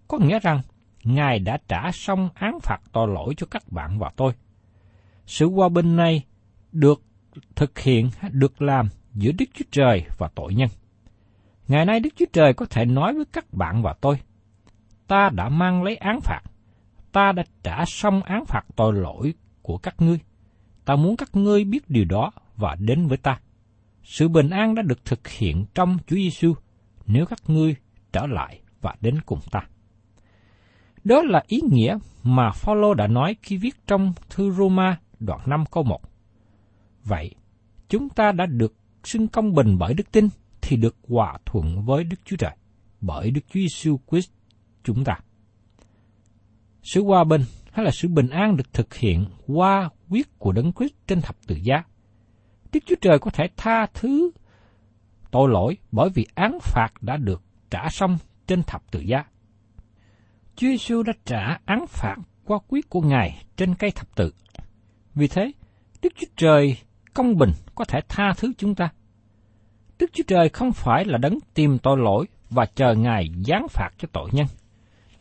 có 0.07 0.17
nghĩa 0.17 0.39
rằng 0.39 0.61
Ngài 1.03 1.39
đã 1.39 1.57
trả 1.67 1.91
xong 1.93 2.29
án 2.33 2.59
phạt 2.59 2.79
tội 2.91 3.07
lỗi 3.07 3.33
cho 3.37 3.47
các 3.51 3.71
bạn 3.71 3.99
và 3.99 4.11
tôi. 4.15 4.33
Sự 5.25 5.49
hòa 5.49 5.69
bình 5.69 5.95
này 5.95 6.23
được 6.71 7.01
thực 7.55 7.79
hiện, 7.79 8.09
được 8.31 8.61
làm 8.61 8.89
giữa 9.13 9.31
Đức 9.31 9.45
Chúa 9.53 9.65
Trời 9.71 10.05
và 10.17 10.29
tội 10.35 10.53
nhân. 10.53 10.69
Ngày 11.67 11.85
nay 11.85 11.99
Đức 11.99 12.09
Chúa 12.15 12.25
Trời 12.33 12.53
có 12.53 12.65
thể 12.65 12.85
nói 12.85 13.13
với 13.13 13.25
các 13.25 13.53
bạn 13.53 13.81
và 13.83 13.93
tôi, 14.01 14.19
ta 15.07 15.29
đã 15.33 15.49
mang 15.49 15.83
lấy 15.83 15.95
án 15.95 16.21
phạt, 16.21 16.41
ta 17.11 17.31
đã 17.31 17.43
trả 17.63 17.85
xong 17.87 18.23
án 18.23 18.45
phạt 18.45 18.65
tội 18.75 18.93
lỗi 18.93 19.33
của 19.61 19.77
các 19.77 19.95
ngươi. 20.01 20.19
Ta 20.85 20.95
muốn 20.95 21.17
các 21.17 21.29
ngươi 21.35 21.63
biết 21.63 21.89
điều 21.89 22.05
đó 22.05 22.31
và 22.57 22.75
đến 22.79 23.07
với 23.07 23.17
ta. 23.17 23.39
Sự 24.03 24.27
bình 24.27 24.49
an 24.49 24.75
đã 24.75 24.81
được 24.81 25.05
thực 25.05 25.27
hiện 25.27 25.65
trong 25.75 25.97
Chúa 26.07 26.15
Giêsu 26.15 26.53
nếu 27.05 27.25
các 27.25 27.39
ngươi 27.47 27.75
trở 28.13 28.27
lại 28.27 28.61
và 28.81 28.95
đến 29.01 29.21
cùng 29.25 29.39
ta. 29.51 29.59
Đó 31.03 31.21
là 31.25 31.43
ý 31.47 31.59
nghĩa 31.71 31.97
mà 32.23 32.51
Phaolô 32.51 32.93
đã 32.93 33.07
nói 33.07 33.35
khi 33.43 33.57
viết 33.57 33.75
trong 33.87 34.13
thư 34.29 34.51
Roma 34.51 34.99
đoạn 35.19 35.39
5 35.45 35.63
câu 35.71 35.83
1. 35.83 36.01
Vậy, 37.03 37.35
chúng 37.89 38.09
ta 38.09 38.31
đã 38.31 38.45
được 38.45 38.73
xưng 39.03 39.27
công 39.27 39.53
bình 39.53 39.77
bởi 39.77 39.93
đức 39.93 40.11
tin 40.11 40.27
thì 40.61 40.77
được 40.77 40.95
hòa 41.07 41.37
thuận 41.45 41.85
với 41.85 42.03
Đức 42.03 42.17
Chúa 42.25 42.35
Trời 42.35 42.55
bởi 43.01 43.31
Đức 43.31 43.41
Chúa 43.53 43.59
Giêsu 43.59 43.99
Christ 44.11 44.31
chúng 44.83 45.03
ta. 45.03 45.19
Sự 46.83 47.03
hòa 47.03 47.23
bình 47.23 47.41
hay 47.71 47.85
là 47.85 47.91
sự 47.91 48.07
bình 48.07 48.29
an 48.29 48.57
được 48.57 48.73
thực 48.73 48.93
hiện 48.93 49.25
qua 49.47 49.89
quyết 50.09 50.39
của 50.39 50.51
Đấng 50.51 50.73
Christ 50.73 50.93
trên 51.07 51.21
thập 51.21 51.35
tự 51.47 51.55
giá. 51.55 51.83
Đức 52.73 52.79
Chúa 52.85 52.95
Trời 53.01 53.19
có 53.19 53.31
thể 53.31 53.47
tha 53.57 53.85
thứ 53.93 54.31
tội 55.31 55.49
lỗi 55.49 55.77
bởi 55.91 56.09
vì 56.09 56.25
án 56.35 56.59
phạt 56.61 56.93
đã 57.01 57.17
được 57.17 57.41
trả 57.69 57.89
xong 57.89 58.17
trên 58.47 58.63
thập 58.63 58.91
tự 58.91 58.99
giá. 58.99 59.23
Chúa 60.55 60.67
Giêsu 60.67 61.03
đã 61.03 61.13
trả 61.25 61.59
án 61.65 61.85
phạt 61.87 62.15
qua 62.45 62.59
quyết 62.67 62.89
của 62.89 63.01
Ngài 63.01 63.45
trên 63.57 63.75
cây 63.75 63.91
thập 63.91 64.15
tự. 64.15 64.33
Vì 65.15 65.27
thế, 65.27 65.51
Đức 66.01 66.13
Chúa 66.15 66.27
Trời 66.35 66.77
công 67.13 67.37
bình 67.37 67.51
có 67.75 67.85
thể 67.85 67.99
tha 68.09 68.33
thứ 68.37 68.53
chúng 68.57 68.75
ta. 68.75 68.89
Đức 69.99 70.09
Chúa 70.13 70.23
Trời 70.27 70.49
không 70.49 70.71
phải 70.71 71.05
là 71.05 71.17
đấng 71.17 71.39
tìm 71.53 71.77
tội 71.79 71.97
lỗi 71.97 72.25
và 72.49 72.65
chờ 72.65 72.93
Ngài 72.93 73.29
giáng 73.45 73.67
phạt 73.69 73.89
cho 73.97 74.07
tội 74.11 74.29
nhân. 74.31 74.47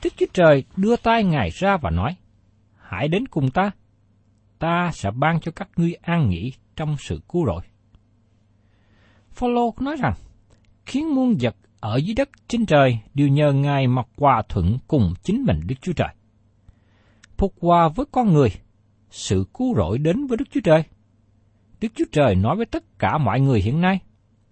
Đức 0.02 0.12
Chúa 0.16 0.26
Trời 0.32 0.64
đưa 0.76 0.96
tay 0.96 1.24
Ngài 1.24 1.50
ra 1.50 1.76
và 1.76 1.90
nói, 1.90 2.16
Hãy 2.76 3.08
đến 3.08 3.28
cùng 3.28 3.50
ta, 3.50 3.70
ta 4.60 4.90
sẽ 4.92 5.10
ban 5.10 5.40
cho 5.40 5.52
các 5.52 5.68
ngươi 5.76 5.94
an 5.94 6.28
nghỉ 6.28 6.52
trong 6.76 6.96
sự 6.98 7.20
cứu 7.28 7.46
rỗi. 7.46 7.62
Phaolô 9.30 9.74
nói 9.80 9.96
rằng, 10.00 10.14
khiến 10.86 11.14
muôn 11.14 11.36
vật 11.40 11.56
ở 11.80 11.96
dưới 11.96 12.14
đất 12.14 12.28
trên 12.48 12.66
trời 12.66 12.98
đều 13.14 13.28
nhờ 13.28 13.52
Ngài 13.52 13.86
mặc 13.86 14.06
hòa 14.16 14.42
thuận 14.48 14.78
cùng 14.88 15.14
chính 15.22 15.44
mình 15.44 15.60
Đức 15.66 15.74
Chúa 15.80 15.92
Trời. 15.92 16.08
Phục 17.36 17.54
hòa 17.60 17.88
với 17.88 18.06
con 18.12 18.32
người, 18.32 18.48
sự 19.10 19.44
cứu 19.54 19.74
rỗi 19.76 19.98
đến 19.98 20.26
với 20.26 20.36
Đức 20.36 20.44
Chúa 20.50 20.60
Trời. 20.64 20.82
Đức 21.80 21.88
Chúa 21.94 22.04
Trời 22.12 22.34
nói 22.34 22.56
với 22.56 22.66
tất 22.66 22.98
cả 22.98 23.18
mọi 23.18 23.40
người 23.40 23.60
hiện 23.60 23.80
nay, 23.80 24.00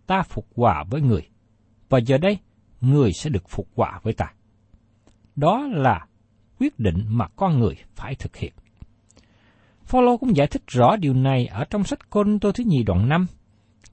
ta 0.06 0.22
phục 0.22 0.46
hòa 0.56 0.84
với 0.90 1.00
người, 1.00 1.28
và 1.88 1.98
giờ 1.98 2.18
đây, 2.18 2.38
người 2.80 3.10
sẽ 3.12 3.30
được 3.30 3.48
phục 3.48 3.68
hòa 3.76 4.00
với 4.02 4.12
ta. 4.12 4.32
Đó 5.36 5.66
là 5.70 6.06
quyết 6.60 6.78
định 6.78 7.04
mà 7.08 7.28
con 7.36 7.58
người 7.58 7.74
phải 7.94 8.14
thực 8.14 8.36
hiện. 8.36 8.52
Phaolô 9.88 10.16
cũng 10.16 10.36
giải 10.36 10.46
thích 10.46 10.62
rõ 10.66 10.96
điều 10.96 11.14
này 11.14 11.46
ở 11.46 11.64
trong 11.64 11.84
sách 11.84 12.10
Côn 12.10 12.38
Tô 12.38 12.52
thứ 12.52 12.64
nhì 12.64 12.82
đoạn 12.82 13.08
5, 13.08 13.26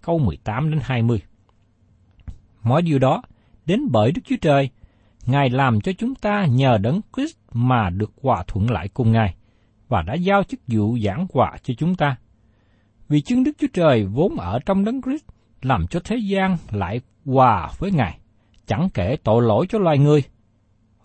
câu 0.02 0.20
18 0.20 0.72
đến 0.72 0.80
20. 0.84 1.22
Mọi 2.64 2.82
điều 2.82 3.00
đó 3.00 3.22
đến 3.66 3.82
bởi 3.92 4.12
Đức 4.12 4.22
Chúa 4.26 4.36
Trời, 4.42 4.70
Ngài 5.26 5.50
làm 5.50 5.82
cho 5.82 5.92
chúng 5.98 6.16
ta 6.16 6.46
nhờ 6.46 6.78
đấng 6.78 7.02
Christ 7.16 7.36
mà 7.54 7.90
được 7.90 8.12
hòa 8.22 8.44
thuận 8.48 8.72
lại 8.72 8.88
cùng 8.88 9.12
Ngài, 9.12 9.36
và 9.88 10.02
đã 10.02 10.14
giao 10.14 10.44
chức 10.44 10.60
vụ 10.68 10.98
giảng 11.06 11.28
hòa 11.34 11.58
cho 11.64 11.74
chúng 11.78 11.96
ta. 11.96 12.16
Vì 13.10 13.22
chứng 13.22 13.44
Đức 13.44 13.52
Chúa 13.58 13.68
Trời 13.74 14.06
vốn 14.06 14.36
ở 14.36 14.60
trong 14.66 14.86
đấng 14.86 15.02
Christ 15.02 15.24
làm 15.62 15.88
cho 15.88 16.00
thế 16.04 16.18
gian 16.18 16.58
lại 16.72 17.02
hòa 17.26 17.72
với 17.78 17.92
Ngài, 17.92 18.20
chẳng 18.68 18.90
kể 18.94 19.18
tội 19.24 19.44
lỗi 19.44 19.66
cho 19.70 19.80
loài 19.80 19.98
người, 19.98 20.24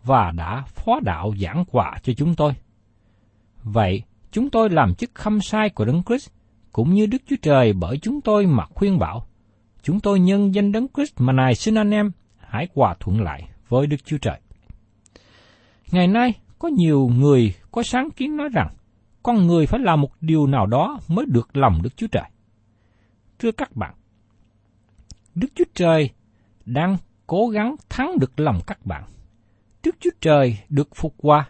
và 0.04 0.30
đã 0.30 0.62
phó 0.66 1.00
đạo 1.00 1.34
giảng 1.40 1.64
quả 1.70 1.98
cho 2.02 2.12
chúng 2.16 2.34
tôi. 2.34 2.52
Vậy, 3.62 4.02
chúng 4.32 4.50
tôi 4.50 4.70
làm 4.70 4.94
chức 4.94 5.10
khâm 5.14 5.40
sai 5.40 5.70
của 5.70 5.84
Đấng 5.84 6.02
Christ, 6.02 6.30
cũng 6.72 6.94
như 6.94 7.06
Đức 7.06 7.22
Chúa 7.26 7.36
Trời 7.42 7.72
bởi 7.72 7.98
chúng 8.02 8.20
tôi 8.20 8.46
mà 8.46 8.64
khuyên 8.64 8.98
bảo. 8.98 9.26
Chúng 9.82 10.00
tôi 10.00 10.20
nhân 10.20 10.54
danh 10.54 10.72
Đấng 10.72 10.86
Christ 10.94 11.14
mà 11.18 11.32
này 11.32 11.54
xin 11.54 11.74
anh 11.74 11.90
em, 11.90 12.10
hãy 12.36 12.68
hòa 12.74 12.94
thuận 13.00 13.20
lại 13.20 13.48
với 13.68 13.86
Đức 13.86 13.96
Chúa 14.04 14.18
Trời. 14.18 14.40
Ngày 15.90 16.06
nay, 16.06 16.34
có 16.58 16.68
nhiều 16.68 17.10
người 17.14 17.54
có 17.70 17.82
sáng 17.82 18.10
kiến 18.10 18.36
nói 18.36 18.48
rằng, 18.52 18.68
con 19.22 19.46
người 19.46 19.66
phải 19.66 19.80
làm 19.80 20.00
một 20.00 20.10
điều 20.20 20.46
nào 20.46 20.66
đó 20.66 20.98
mới 21.08 21.26
được 21.28 21.56
lòng 21.56 21.80
Đức 21.82 21.96
Chúa 21.96 22.06
Trời. 22.06 22.30
Thưa 23.38 23.52
các 23.52 23.76
bạn, 23.76 23.94
Đức 25.34 25.48
Chúa 25.54 25.64
Trời 25.74 26.10
đang 26.64 26.96
cố 27.26 27.48
gắng 27.48 27.76
thắng 27.88 28.18
được 28.18 28.40
lòng 28.40 28.60
các 28.66 28.86
bạn. 28.86 29.04
Đức 29.84 29.96
Chúa 30.00 30.10
Trời 30.20 30.58
được 30.68 30.88
phục 30.94 31.14
hòa, 31.22 31.48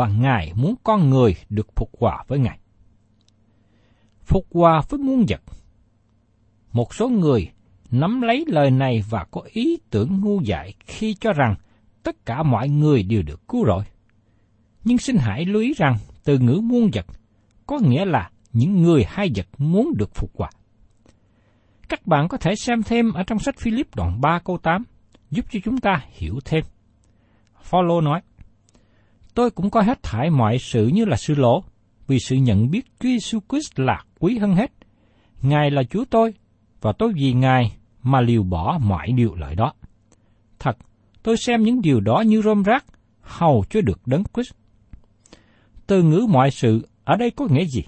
và 0.00 0.08
Ngài 0.08 0.52
muốn 0.56 0.74
con 0.84 1.10
người 1.10 1.36
được 1.50 1.76
phục 1.76 1.90
hòa 2.00 2.24
với 2.28 2.38
Ngài. 2.38 2.58
Phục 4.22 4.46
hòa 4.50 4.82
với 4.88 5.00
muôn 5.00 5.24
vật. 5.28 5.40
Một 6.72 6.94
số 6.94 7.08
người 7.08 7.50
nắm 7.90 8.20
lấy 8.20 8.44
lời 8.46 8.70
này 8.70 9.04
và 9.10 9.24
có 9.30 9.40
ý 9.52 9.78
tưởng 9.90 10.20
ngu 10.20 10.40
dại 10.40 10.74
khi 10.86 11.14
cho 11.14 11.32
rằng 11.32 11.54
tất 12.02 12.26
cả 12.26 12.42
mọi 12.42 12.68
người 12.68 13.02
đều 13.02 13.22
được 13.22 13.48
cứu 13.48 13.66
rỗi. 13.66 13.84
Nhưng 14.84 14.98
xin 14.98 15.16
hãy 15.16 15.44
lưu 15.44 15.62
ý 15.62 15.72
rằng 15.76 15.96
từ 16.24 16.38
ngữ 16.38 16.60
muôn 16.62 16.90
vật 16.92 17.06
có 17.66 17.78
nghĩa 17.78 18.04
là 18.04 18.30
những 18.52 18.82
người 18.82 19.04
hay 19.08 19.30
vật 19.34 19.46
muốn 19.58 19.92
được 19.96 20.14
phục 20.14 20.30
hòa. 20.38 20.50
Các 21.88 22.06
bạn 22.06 22.28
có 22.28 22.36
thể 22.36 22.54
xem 22.56 22.82
thêm 22.82 23.12
ở 23.12 23.22
trong 23.22 23.38
sách 23.38 23.58
Philip 23.58 23.94
đoạn 23.94 24.20
3 24.20 24.38
câu 24.44 24.58
8, 24.58 24.84
giúp 25.30 25.44
cho 25.52 25.60
chúng 25.64 25.80
ta 25.80 26.04
hiểu 26.10 26.38
thêm. 26.44 26.64
Phaolô 27.62 28.00
nói, 28.00 28.20
Tôi 29.34 29.50
cũng 29.50 29.70
coi 29.70 29.84
hết 29.84 30.02
thải 30.02 30.30
mọi 30.30 30.58
sự 30.58 30.86
như 30.86 31.04
là 31.04 31.16
sự 31.16 31.34
lỗ, 31.34 31.64
vì 32.06 32.18
sự 32.18 32.36
nhận 32.36 32.70
biết 32.70 32.86
Chúa 32.86 33.08
Giêsu 33.08 33.38
Christ 33.48 33.80
là 33.80 34.04
quý 34.18 34.38
hơn 34.38 34.54
hết. 34.54 34.72
Ngài 35.42 35.70
là 35.70 35.82
Chúa 35.90 36.04
tôi, 36.10 36.34
và 36.80 36.92
tôi 36.98 37.12
vì 37.14 37.32
Ngài 37.32 37.76
mà 38.02 38.20
liều 38.20 38.42
bỏ 38.42 38.78
mọi 38.82 39.06
điều 39.16 39.34
lợi 39.34 39.54
đó. 39.54 39.72
Thật, 40.58 40.76
tôi 41.22 41.36
xem 41.36 41.62
những 41.62 41.80
điều 41.80 42.00
đó 42.00 42.20
như 42.20 42.42
rôm 42.42 42.62
rác, 42.62 42.84
hầu 43.20 43.64
cho 43.70 43.80
được 43.80 44.00
đấng 44.06 44.22
Christ. 44.34 44.52
Từ 45.86 46.02
ngữ 46.02 46.26
mọi 46.28 46.50
sự 46.50 46.88
ở 47.04 47.16
đây 47.16 47.30
có 47.30 47.46
nghĩa 47.50 47.64
gì? 47.64 47.82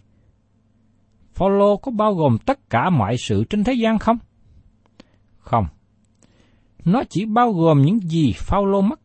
Phaolô 1.35 1.77
có 1.77 1.93
bao 1.93 2.15
gồm 2.15 2.39
tất 2.39 2.71
cả 2.71 2.91
mọi 2.91 3.17
sự 3.19 3.45
trên 3.51 3.65
thế 3.65 3.73
gian 3.73 3.99
không? 3.99 4.19
Không. 5.39 5.67
Nó 6.85 7.03
chỉ 7.11 7.25
bao 7.25 7.53
gồm 7.53 7.83
những 7.83 7.99
gì 8.01 8.33
Phaolô 8.37 8.81
mắc 8.81 9.01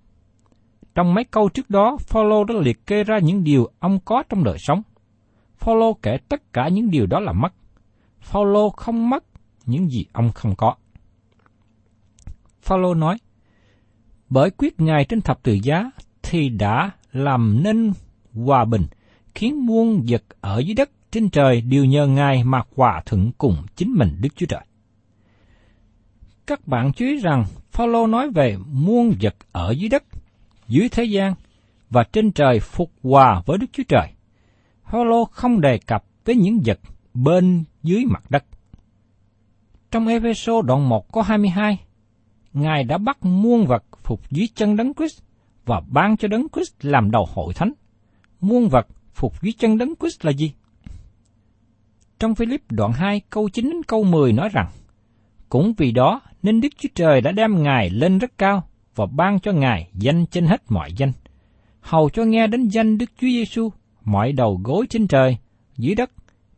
trong 0.97 1.13
mấy 1.13 1.23
câu 1.23 1.49
trước 1.49 1.69
đó, 1.69 1.97
Phaolô 1.99 2.43
đã 2.43 2.55
liệt 2.61 2.85
kê 2.85 3.03
ra 3.03 3.19
những 3.19 3.43
điều 3.43 3.69
ông 3.79 3.99
có 4.05 4.23
trong 4.29 4.43
đời 4.43 4.57
sống. 4.59 4.81
Phaolô 5.57 5.93
kể 5.93 6.17
tất 6.29 6.53
cả 6.53 6.67
những 6.67 6.89
điều 6.89 7.05
đó 7.05 7.19
là 7.19 7.33
mất. 7.33 7.53
Phaolô 8.21 8.69
không 8.69 9.09
mất 9.09 9.23
những 9.65 9.89
gì 9.89 10.05
ông 10.13 10.31
không 10.31 10.55
có. 10.55 10.75
Phaolô 12.61 12.93
nói: 12.93 13.17
Bởi 14.29 14.51
quyết 14.51 14.79
Ngài 14.79 15.05
trên 15.05 15.21
thập 15.21 15.43
tự 15.43 15.53
giá 15.63 15.91
thì 16.23 16.49
đã 16.49 16.91
làm 17.11 17.63
nên 17.63 17.93
hòa 18.33 18.65
bình, 18.65 18.85
khiến 19.35 19.65
muôn 19.65 20.03
vật 20.07 20.23
ở 20.41 20.59
dưới 20.59 20.75
đất 20.75 20.89
trên 21.11 21.29
trời 21.29 21.61
đều 21.61 21.85
nhờ 21.85 22.07
Ngài 22.07 22.43
mà 22.43 22.63
hòa 22.75 23.01
thuận 23.05 23.31
cùng 23.37 23.55
chính 23.75 23.91
mình 23.91 24.17
Đức 24.21 24.29
Chúa 24.35 24.45
Trời. 24.45 24.65
Các 26.47 26.67
bạn 26.67 26.93
chú 26.93 27.05
ý 27.05 27.17
rằng 27.17 27.45
Phaolô 27.71 28.07
nói 28.07 28.29
về 28.29 28.57
muôn 28.71 29.13
vật 29.21 29.35
ở 29.51 29.71
dưới 29.71 29.89
đất, 29.89 30.03
dưới 30.67 30.89
thế 30.89 31.03
gian 31.03 31.33
và 31.89 32.03
trên 32.03 32.31
trời 32.31 32.59
phục 32.59 32.91
hòa 33.03 33.41
với 33.45 33.57
Đức 33.57 33.67
Chúa 33.73 33.83
Trời. 33.87 34.07
Phaolô 34.83 35.25
không 35.25 35.61
đề 35.61 35.77
cập 35.77 36.03
tới 36.23 36.35
những 36.35 36.59
vật 36.65 36.79
bên 37.13 37.63
dưới 37.83 38.05
mặt 38.05 38.23
đất. 38.29 38.45
Trong 39.91 40.07
Epheso 40.07 40.61
đoạn 40.61 40.89
1 40.89 41.11
có 41.11 41.21
22, 41.21 41.79
Ngài 42.53 42.83
đã 42.83 42.97
bắt 42.97 43.17
muôn 43.21 43.65
vật 43.65 43.83
phục 44.03 44.31
dưới 44.31 44.47
chân 44.55 44.75
đấng 44.75 44.93
Christ 44.93 45.21
và 45.65 45.81
ban 45.87 46.17
cho 46.17 46.27
đấng 46.27 46.47
Christ 46.55 46.73
làm 46.81 47.11
đầu 47.11 47.27
hội 47.33 47.53
thánh. 47.53 47.71
Muôn 48.41 48.69
vật 48.69 48.87
phục 49.13 49.41
dưới 49.41 49.53
chân 49.59 49.77
đấng 49.77 49.93
Christ 49.99 50.25
là 50.25 50.31
gì? 50.31 50.53
Trong 52.19 52.35
Philip 52.35 52.61
đoạn 52.71 52.91
2 52.91 53.21
câu 53.29 53.49
9 53.49 53.69
đến 53.69 53.83
câu 53.83 54.03
10 54.03 54.33
nói 54.33 54.49
rằng, 54.49 54.67
Cũng 55.49 55.73
vì 55.77 55.91
đó 55.91 56.21
nên 56.43 56.61
Đức 56.61 56.69
Chúa 56.77 56.89
Trời 56.95 57.21
đã 57.21 57.31
đem 57.31 57.63
Ngài 57.63 57.89
lên 57.89 58.17
rất 58.17 58.37
cao 58.37 58.67
và 58.97 59.05
ban 59.05 59.39
cho 59.39 59.51
Ngài 59.51 59.89
danh 59.93 60.25
trên 60.25 60.45
hết 60.45 60.61
mọi 60.69 60.89
danh, 60.97 61.11
hầu 61.81 62.09
cho 62.09 62.23
nghe 62.23 62.47
đến 62.47 62.67
danh 62.67 62.97
Đức 62.97 63.09
Chúa 63.21 63.27
Giêsu 63.27 63.69
mọi 64.03 64.31
đầu 64.31 64.59
gối 64.63 64.85
trên 64.89 65.07
trời, 65.07 65.37
dưới 65.77 65.95
đất, 65.95 66.11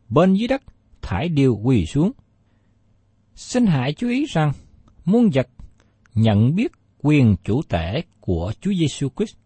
bên 0.08 0.34
dưới 0.34 0.48
đất, 0.48 0.62
thải 1.02 1.28
đều 1.28 1.60
quỳ 1.64 1.86
xuống. 1.86 2.12
Xin 3.34 3.66
hãy 3.66 3.92
chú 3.92 4.08
ý 4.08 4.26
rằng, 4.28 4.52
muôn 5.04 5.30
vật 5.34 5.48
nhận 6.14 6.54
biết 6.54 6.72
quyền 7.02 7.36
chủ 7.44 7.62
tể 7.68 8.02
của 8.20 8.52
Chúa 8.60 8.72
Giêsu 8.80 9.08
Christ. 9.16 9.36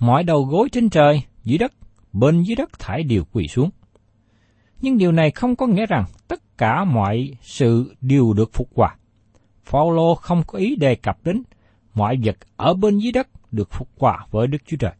Mọi 0.00 0.24
đầu 0.24 0.44
gối 0.44 0.68
trên 0.72 0.90
trời, 0.90 1.22
dưới 1.44 1.58
đất, 1.58 1.72
bên 2.12 2.42
dưới 2.42 2.56
đất 2.56 2.78
thải 2.78 3.02
đều 3.02 3.24
quỳ 3.32 3.48
xuống. 3.48 3.70
Nhưng 4.80 4.98
điều 4.98 5.12
này 5.12 5.30
không 5.30 5.56
có 5.56 5.66
nghĩa 5.66 5.86
rằng 5.86 6.04
tất 6.28 6.58
cả 6.58 6.84
mọi 6.84 7.30
sự 7.42 7.94
đều 8.00 8.32
được 8.32 8.52
phục 8.52 8.68
hòa. 8.74 8.96
Phaolô 9.64 10.14
không 10.14 10.42
có 10.46 10.58
ý 10.58 10.76
đề 10.76 10.94
cập 10.94 11.24
đến 11.24 11.42
mọi 11.94 12.18
vật 12.24 12.36
ở 12.56 12.74
bên 12.74 12.98
dưới 12.98 13.12
đất 13.12 13.28
được 13.52 13.72
phục 13.72 13.88
hòa 13.98 14.26
với 14.30 14.46
Đức 14.46 14.58
Chúa 14.66 14.76
Trời. 14.76 14.92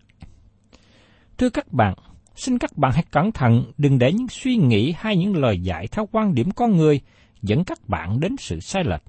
Thưa 1.39 1.51
các 1.51 1.73
bạn, 1.73 1.95
xin 2.35 2.59
các 2.59 2.77
bạn 2.77 2.93
hãy 2.93 3.05
cẩn 3.11 3.33
thận 3.33 3.73
đừng 3.79 3.99
để 3.99 4.13
những 4.13 4.29
suy 4.29 4.57
nghĩ 4.57 4.95
hay 4.99 5.17
những 5.17 5.37
lời 5.37 5.61
dạy 5.61 5.87
theo 5.87 6.09
quan 6.13 6.35
điểm 6.35 6.51
con 6.51 6.77
người 6.77 7.01
dẫn 7.43 7.65
các 7.65 7.89
bạn 7.89 8.21
đến 8.21 8.37
sự 8.39 8.61
sai 8.61 8.85
lệch. 8.85 9.03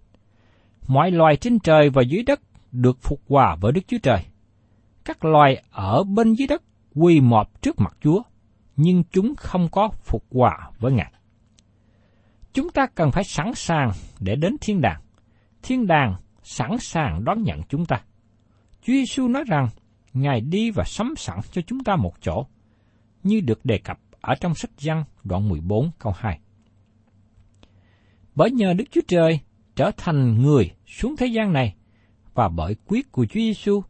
Mọi 0.88 1.12
loài 1.12 1.38
trên 1.38 1.60
trời 1.60 1.89
và 1.89 2.01
dưới 2.01 2.24
đất 2.24 2.42
được 2.72 2.98
phục 3.01 3.22
hòa 3.30 3.56
với 3.62 3.72
Đức 3.72 3.82
Chúa 3.88 3.98
Trời. 4.04 4.20
Các 5.06 5.25
loài 5.25 5.63
ở 5.72 6.04
bên 6.04 6.34
dưới 6.34 6.48
đất 6.48 6.63
quỳ 6.96 7.20
mọp 7.20 7.62
trước 7.62 7.80
mặt 7.80 7.98
Chúa, 8.01 8.22
nhưng 8.75 9.04
chúng 9.12 9.36
không 9.36 9.68
có 9.72 9.89
phục 10.04 10.24
hòa 10.32 10.72
với 10.80 10.92
Ngài. 10.92 11.12
Chúng 12.54 12.70
ta 12.70 12.88
cần 12.96 13.12
phải 13.12 13.24
sẵn 13.24 13.54
sàng 13.56 13.92
để 14.20 14.36
đến 14.36 14.56
thiên 14.62 14.82
đàng. 14.82 15.01
Thiên 15.63 15.88
đàng 15.88 16.15
sẵn 16.46 16.78
sàng 16.80 17.24
đón 17.24 17.44
nhận 17.44 17.62
chúng 17.70 17.86
ta. 17.86 18.04
Chúa 18.82 18.94
Giêsu 18.94 19.28
nói 19.28 19.44
rằng 19.48 19.68
Ngài 20.14 20.42
đi 20.42 20.72
và 20.72 20.84
sắm 20.84 21.14
sẵn 21.18 21.40
cho 21.52 21.62
chúng 21.62 21.84
ta 21.84 21.96
một 21.96 22.14
chỗ, 22.22 22.46
như 23.24 23.42
được 23.42 23.66
đề 23.66 23.78
cập 23.78 24.00
ở 24.22 24.36
trong 24.36 24.56
sách 24.56 24.72
Giăng 24.78 25.04
đoạn 25.24 25.50
14 25.50 25.92
câu 26.00 26.14
2. 26.18 26.40
Bởi 28.36 28.52
nhờ 28.52 28.74
Đức 28.74 28.86
Chúa 28.92 29.02
Trời 29.08 29.40
trở 29.75 29.92
thành 29.98 30.42
người 30.42 30.72
xuống 30.86 31.16
thế 31.18 31.25
gian 31.25 31.54
này, 31.54 31.75
và 32.34 32.50
bởi 32.50 32.75
quyết 32.86 33.12
của 33.12 33.25
Chúa 33.25 33.40
Giêsu, 33.40 33.84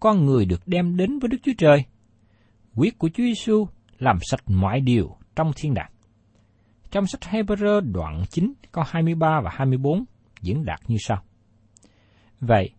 con 0.00 0.26
người 0.26 0.44
được 0.44 0.62
đem 0.66 0.96
đến 0.96 1.18
với 1.18 1.28
Đức 1.28 1.38
Chúa 1.42 1.52
Trời. 1.58 1.84
Quyết 2.74 2.98
của 2.98 3.08
Chúa 3.08 3.24
Giêsu 3.24 3.66
làm 3.98 4.18
sạch 4.30 4.42
mọi 4.46 4.80
điều 4.80 5.16
trong 5.36 5.52
thiên 5.56 5.74
đàng. 5.74 5.92
Trong 6.90 7.06
sách 7.06 7.20
Hebrew 7.22 7.92
đoạn 7.92 8.22
9 8.30 8.52
câu 8.72 8.84
23 8.86 9.40
và 9.44 9.50
24 9.54 10.04
diễn 10.40 10.64
đạt 10.64 10.80
như 10.88 10.96
sau. 11.00 11.22
Vậy, 12.42 12.70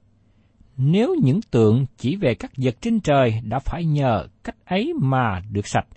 nếu 0.77 1.15
những 1.23 1.41
tượng 1.41 1.85
chỉ 1.97 2.15
về 2.15 2.35
các 2.35 2.51
vật 2.57 2.75
trên 2.81 2.99
trời 2.99 3.41
đã 3.43 3.59
phải 3.59 3.85
nhờ 3.85 4.27
cách 4.43 4.55
ấy 4.65 4.93
mà 5.01 5.41
được 5.51 5.67
sạch, 5.67 5.87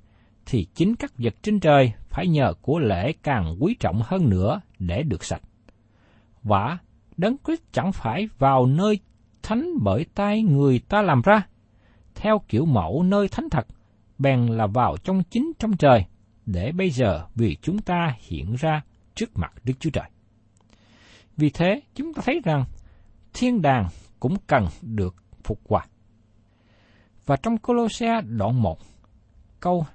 thì 0.47 0.67
chính 0.75 0.97
các 0.97 1.13
vật 1.19 1.35
trên 1.43 1.61
trời 1.61 1.93
phải 2.09 2.27
nhờ 2.29 2.55
của 2.63 2.79
lễ 2.79 3.13
càng 3.23 3.57
quý 3.61 3.77
trọng 3.81 4.03
hơn 4.05 4.31
nữa 4.31 4.61
để 4.79 5.03
được 5.03 5.25
sạch. 5.25 5.43
Và 6.43 6.79
Đấng 7.17 7.37
Christ 7.45 7.63
chẳng 7.73 7.93
phải 7.93 8.29
vào 8.39 8.67
nơi 8.67 8.99
thánh 9.43 9.71
bởi 9.83 10.07
tay 10.15 10.43
người 10.43 10.79
ta 10.79 11.03
làm 11.03 11.23
ra, 11.25 11.47
theo 12.15 12.41
kiểu 12.49 12.65
mẫu 12.65 13.03
nơi 13.03 13.29
thánh 13.29 13.51
thật, 13.51 13.67
bèn 14.19 14.47
là 14.47 14.67
vào 14.67 14.97
trong 15.05 15.23
chính 15.31 15.53
trong 15.59 15.77
trời, 15.77 16.05
để 16.47 16.73
bây 16.73 16.91
giờ 16.91 17.27
vì 17.35 17.57
chúng 17.63 17.79
ta 17.79 18.17
hiện 18.21 18.55
ra 18.59 18.83
trước 19.15 19.31
mặt 19.35 19.53
Đức 19.65 19.75
Chúa 19.81 19.91
Trời. 19.91 20.11
Vì 21.37 21.51
thế, 21.51 21.81
chúng 21.95 22.15
ta 22.15 22.23
thấy 22.25 22.41
rằng 22.45 22.65
thiên 23.37 23.63
đàng 23.63 23.89
cũng 24.21 24.37
cần 24.47 24.67
được 24.83 25.15
phục 25.45 25.61
hòa. 25.69 25.87
Và 27.27 27.37
trong 27.37 27.59
Colossae 27.59 28.21
đoạn 28.21 28.63
1, 28.63 28.79
câu 29.61 29.87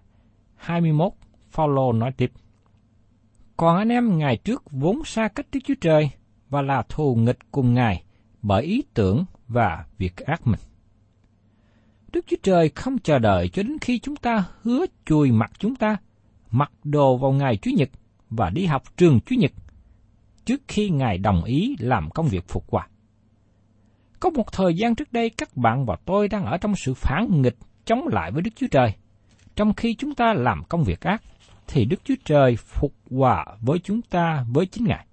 21, 0.55 1.11
Phaolô 1.49 1.93
nói 1.93 2.11
tiếp: 2.17 2.31
Còn 3.57 3.77
anh 3.77 3.89
em 3.89 4.17
ngày 4.17 4.37
trước 4.37 4.63
vốn 4.71 5.05
xa 5.05 5.27
cách 5.27 5.45
Đức 5.51 5.59
Chúa 5.63 5.73
Trời 5.81 6.09
và 6.49 6.61
là 6.61 6.83
thù 6.89 7.15
nghịch 7.15 7.39
cùng 7.51 7.73
Ngài 7.73 8.03
bởi 8.41 8.63
ý 8.63 8.83
tưởng 8.93 9.25
và 9.47 9.85
việc 9.97 10.17
ác 10.17 10.47
mình. 10.47 10.59
Đức 12.13 12.25
Chúa 12.27 12.37
Trời 12.43 12.69
không 12.69 12.97
chờ 12.97 13.19
đợi 13.19 13.49
cho 13.49 13.63
đến 13.63 13.77
khi 13.81 13.99
chúng 13.99 14.15
ta 14.15 14.45
hứa 14.61 14.85
chùi 15.05 15.31
mặt 15.31 15.51
chúng 15.59 15.75
ta, 15.75 15.97
mặc 16.51 16.71
đồ 16.83 17.17
vào 17.17 17.31
ngày 17.31 17.57
Chủ 17.57 17.71
nhật 17.77 17.89
và 18.29 18.49
đi 18.49 18.65
học 18.65 18.83
trường 18.97 19.19
Chủ 19.19 19.35
nhật, 19.35 19.51
trước 20.45 20.61
khi 20.67 20.89
Ngài 20.89 21.17
đồng 21.17 21.43
ý 21.43 21.75
làm 21.79 22.09
công 22.09 22.27
việc 22.27 22.47
phục 22.47 22.63
quả 22.67 22.87
có 24.21 24.29
một 24.29 24.51
thời 24.51 24.73
gian 24.73 24.95
trước 24.95 25.13
đây 25.13 25.29
các 25.29 25.57
bạn 25.57 25.85
và 25.85 25.95
tôi 26.05 26.27
đang 26.27 26.45
ở 26.45 26.57
trong 26.57 26.75
sự 26.75 26.93
phản 26.93 27.41
nghịch 27.41 27.55
chống 27.85 28.07
lại 28.07 28.31
với 28.31 28.41
Đức 28.41 28.51
Chúa 28.55 28.67
Trời. 28.71 28.93
Trong 29.55 29.73
khi 29.73 29.95
chúng 29.95 30.15
ta 30.15 30.33
làm 30.33 30.63
công 30.69 30.83
việc 30.83 31.01
ác, 31.01 31.23
thì 31.67 31.85
Đức 31.85 32.01
Chúa 32.03 32.15
Trời 32.25 32.55
phục 32.55 32.93
hòa 33.11 33.45
với 33.61 33.79
chúng 33.79 34.01
ta 34.01 34.45
với 34.53 34.65
chính 34.65 34.85
Ngài. 34.85 35.05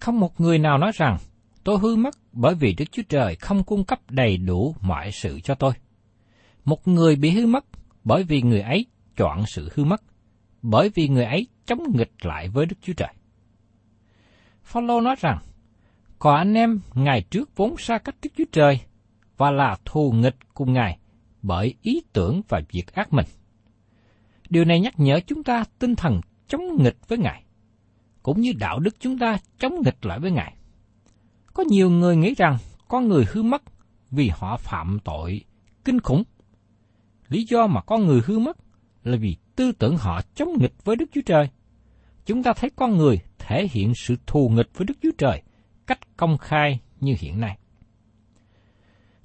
Không 0.00 0.20
một 0.20 0.40
người 0.40 0.58
nào 0.58 0.78
nói 0.78 0.90
rằng, 0.94 1.16
tôi 1.64 1.78
hư 1.78 1.96
mất 1.96 2.14
bởi 2.32 2.54
vì 2.54 2.74
Đức 2.74 2.84
Chúa 2.92 3.02
Trời 3.08 3.36
không 3.36 3.64
cung 3.64 3.84
cấp 3.84 3.98
đầy 4.10 4.36
đủ 4.36 4.74
mọi 4.80 5.10
sự 5.12 5.40
cho 5.40 5.54
tôi. 5.54 5.72
Một 6.64 6.88
người 6.88 7.16
bị 7.16 7.30
hư 7.30 7.46
mất 7.46 7.64
bởi 8.04 8.24
vì 8.24 8.42
người 8.42 8.60
ấy 8.60 8.86
chọn 9.16 9.44
sự 9.46 9.68
hư 9.74 9.84
mất, 9.84 10.02
bởi 10.62 10.90
vì 10.94 11.08
người 11.08 11.24
ấy 11.24 11.46
chống 11.66 11.82
nghịch 11.94 12.12
lại 12.22 12.48
với 12.48 12.66
Đức 12.66 12.76
Chúa 12.82 12.92
Trời. 12.92 13.14
Phaolô 14.62 15.00
nói 15.00 15.16
rằng, 15.20 15.38
còn 16.22 16.36
anh 16.36 16.54
em 16.54 16.80
ngày 16.94 17.22
trước 17.22 17.56
vốn 17.56 17.74
xa 17.78 17.98
cách 17.98 18.14
Đức 18.22 18.30
Chúa 18.36 18.44
Trời 18.52 18.80
và 19.36 19.50
là 19.50 19.76
thù 19.84 20.12
nghịch 20.12 20.36
cùng 20.54 20.72
Ngài 20.72 20.98
bởi 21.42 21.74
ý 21.82 22.02
tưởng 22.12 22.42
và 22.48 22.60
việc 22.70 22.94
ác 22.94 23.12
mình. 23.12 23.26
Điều 24.48 24.64
này 24.64 24.80
nhắc 24.80 24.94
nhở 25.00 25.20
chúng 25.26 25.42
ta 25.42 25.64
tinh 25.78 25.96
thần 25.96 26.20
chống 26.48 26.82
nghịch 26.82 26.96
với 27.08 27.18
Ngài, 27.18 27.44
cũng 28.22 28.40
như 28.40 28.52
đạo 28.52 28.78
đức 28.78 28.96
chúng 29.00 29.18
ta 29.18 29.38
chống 29.58 29.74
nghịch 29.84 30.06
lại 30.06 30.18
với 30.18 30.30
Ngài. 30.30 30.56
Có 31.54 31.64
nhiều 31.68 31.90
người 31.90 32.16
nghĩ 32.16 32.34
rằng 32.34 32.56
con 32.88 33.08
người 33.08 33.24
hư 33.32 33.42
mất 33.42 33.62
vì 34.10 34.30
họ 34.34 34.56
phạm 34.56 34.98
tội 35.04 35.44
kinh 35.84 36.00
khủng. 36.00 36.22
Lý 37.28 37.44
do 37.44 37.66
mà 37.66 37.80
con 37.82 38.06
người 38.06 38.20
hư 38.26 38.38
mất 38.38 38.56
là 39.04 39.16
vì 39.16 39.36
tư 39.56 39.72
tưởng 39.72 39.96
họ 39.96 40.20
chống 40.34 40.52
nghịch 40.60 40.84
với 40.84 40.96
Đức 40.96 41.06
Chúa 41.12 41.22
Trời. 41.26 41.48
Chúng 42.26 42.42
ta 42.42 42.52
thấy 42.52 42.70
con 42.76 42.98
người 42.98 43.20
thể 43.38 43.68
hiện 43.70 43.94
sự 43.94 44.16
thù 44.26 44.48
nghịch 44.48 44.68
với 44.74 44.84
Đức 44.86 44.94
Chúa 45.02 45.12
Trời 45.18 45.42
cách 45.86 46.16
công 46.16 46.38
khai 46.38 46.80
như 47.00 47.16
hiện 47.18 47.40
nay. 47.40 47.58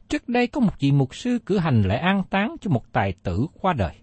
Trước 0.09 0.29
đây 0.29 0.47
có 0.47 0.61
một 0.61 0.79
vị 0.79 0.91
mục 0.91 1.15
sư 1.15 1.39
cử 1.45 1.57
hành 1.57 1.81
lễ 1.81 1.97
an 1.97 2.23
táng 2.29 2.55
cho 2.61 2.71
một 2.71 2.93
tài 2.93 3.13
tử 3.23 3.47
qua 3.61 3.73
đời. 3.73 3.95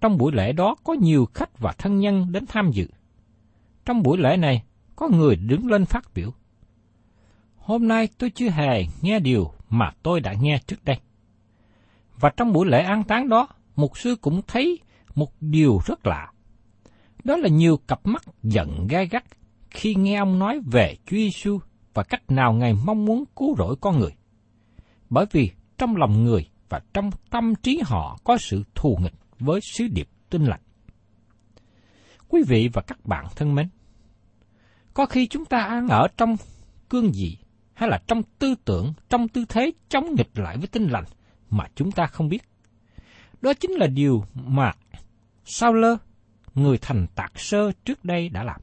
Trong 0.00 0.18
buổi 0.18 0.32
lễ 0.32 0.52
đó 0.52 0.76
có 0.84 0.92
nhiều 0.92 1.28
khách 1.34 1.58
và 1.58 1.72
thân 1.72 1.98
nhân 1.98 2.32
đến 2.32 2.44
tham 2.48 2.70
dự. 2.70 2.88
Trong 3.84 4.02
buổi 4.02 4.18
lễ 4.18 4.36
này, 4.36 4.62
có 4.96 5.08
người 5.08 5.36
đứng 5.36 5.66
lên 5.66 5.84
phát 5.84 6.14
biểu. 6.14 6.30
Hôm 7.56 7.88
nay 7.88 8.08
tôi 8.18 8.30
chưa 8.30 8.48
hề 8.48 8.84
nghe 9.02 9.18
điều 9.18 9.52
mà 9.68 9.90
tôi 10.02 10.20
đã 10.20 10.32
nghe 10.40 10.58
trước 10.66 10.84
đây. 10.84 10.96
Và 12.20 12.30
trong 12.36 12.52
buổi 12.52 12.66
lễ 12.66 12.82
an 12.82 13.04
táng 13.04 13.28
đó, 13.28 13.48
mục 13.76 13.98
sư 13.98 14.16
cũng 14.20 14.42
thấy 14.46 14.78
một 15.14 15.32
điều 15.40 15.80
rất 15.86 16.06
lạ. 16.06 16.32
Đó 17.24 17.36
là 17.36 17.48
nhiều 17.48 17.76
cặp 17.76 18.06
mắt 18.06 18.22
giận 18.42 18.86
gai 18.86 19.06
gắt 19.06 19.24
khi 19.70 19.94
nghe 19.94 20.16
ông 20.16 20.38
nói 20.38 20.60
về 20.72 20.96
Chúa 21.06 21.16
Giêsu 21.16 21.58
và 21.94 22.02
cách 22.02 22.30
nào 22.30 22.52
Ngài 22.52 22.74
mong 22.84 23.04
muốn 23.04 23.24
cứu 23.36 23.56
rỗi 23.58 23.76
con 23.80 23.98
người. 23.98 24.10
Bởi 25.10 25.26
vì 25.32 25.50
trong 25.78 25.96
lòng 25.96 26.24
người 26.24 26.48
và 26.68 26.80
trong 26.94 27.10
tâm 27.30 27.54
trí 27.54 27.80
họ 27.84 28.18
có 28.24 28.38
sự 28.38 28.62
thù 28.74 28.98
nghịch 29.02 29.14
với 29.38 29.60
sứ 29.60 29.86
điệp 29.88 30.08
tinh 30.30 30.44
lành. 30.44 30.60
Quý 32.28 32.42
vị 32.48 32.70
và 32.72 32.82
các 32.82 33.06
bạn 33.06 33.26
thân 33.36 33.54
mến, 33.54 33.68
có 34.94 35.06
khi 35.06 35.26
chúng 35.26 35.44
ta 35.44 35.58
ăn 35.58 35.88
ở 35.88 36.06
trong 36.16 36.36
cương 36.88 37.10
vị 37.14 37.38
hay 37.74 37.88
là 37.88 38.02
trong 38.06 38.22
tư 38.38 38.54
tưởng, 38.64 38.92
trong 39.08 39.28
tư 39.28 39.44
thế 39.48 39.72
chống 39.88 40.14
nghịch 40.14 40.38
lại 40.38 40.56
với 40.56 40.66
tinh 40.66 40.88
lành 40.88 41.04
mà 41.50 41.64
chúng 41.74 41.92
ta 41.92 42.06
không 42.06 42.28
biết. 42.28 42.42
Đó 43.40 43.52
chính 43.54 43.70
là 43.70 43.86
điều 43.86 44.24
mà 44.34 44.72
Sao 45.44 45.72
lơ, 45.72 45.96
người 46.54 46.78
thành 46.78 47.06
tạc 47.14 47.32
sơ 47.40 47.72
trước 47.84 48.04
đây 48.04 48.28
đã 48.28 48.42
làm. 48.42 48.60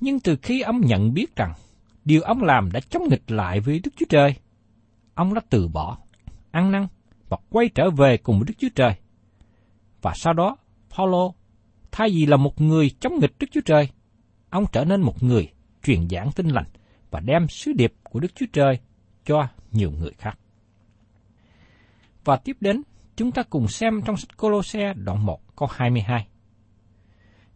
Nhưng 0.00 0.20
từ 0.20 0.36
khi 0.42 0.60
ông 0.60 0.80
nhận 0.80 1.14
biết 1.14 1.36
rằng 1.36 1.54
điều 2.08 2.22
ông 2.22 2.42
làm 2.42 2.72
đã 2.72 2.80
chống 2.80 3.02
nghịch 3.08 3.30
lại 3.30 3.60
với 3.60 3.80
Đức 3.84 3.90
Chúa 3.96 4.06
Trời, 4.08 4.34
ông 5.14 5.34
đã 5.34 5.40
từ 5.50 5.68
bỏ, 5.68 5.98
ăn 6.50 6.70
năn 6.70 6.86
và 7.28 7.36
quay 7.50 7.68
trở 7.74 7.90
về 7.90 8.16
cùng 8.16 8.38
với 8.38 8.44
Đức 8.48 8.54
Chúa 8.58 8.68
Trời. 8.74 8.92
Và 10.02 10.12
sau 10.14 10.32
đó, 10.32 10.56
Paulo, 10.96 11.30
thay 11.90 12.08
vì 12.10 12.26
là 12.26 12.36
một 12.36 12.60
người 12.60 12.90
chống 13.00 13.12
nghịch 13.20 13.32
Đức 13.38 13.46
Chúa 13.52 13.60
Trời, 13.64 13.88
ông 14.50 14.64
trở 14.72 14.84
nên 14.84 15.00
một 15.00 15.22
người 15.22 15.52
truyền 15.82 16.08
giảng 16.08 16.30
tin 16.32 16.48
lành 16.48 16.64
và 17.10 17.20
đem 17.20 17.48
sứ 17.48 17.72
điệp 17.72 17.94
của 18.02 18.20
Đức 18.20 18.34
Chúa 18.34 18.46
Trời 18.52 18.78
cho 19.24 19.48
nhiều 19.72 19.90
người 19.90 20.12
khác. 20.18 20.38
Và 22.24 22.36
tiếp 22.36 22.56
đến, 22.60 22.82
chúng 23.16 23.32
ta 23.32 23.42
cùng 23.42 23.68
xem 23.68 24.00
trong 24.04 24.16
sách 24.16 24.36
Colosse 24.36 24.92
đoạn 24.94 25.26
1 25.26 25.56
câu 25.56 25.68
22. 25.72 26.26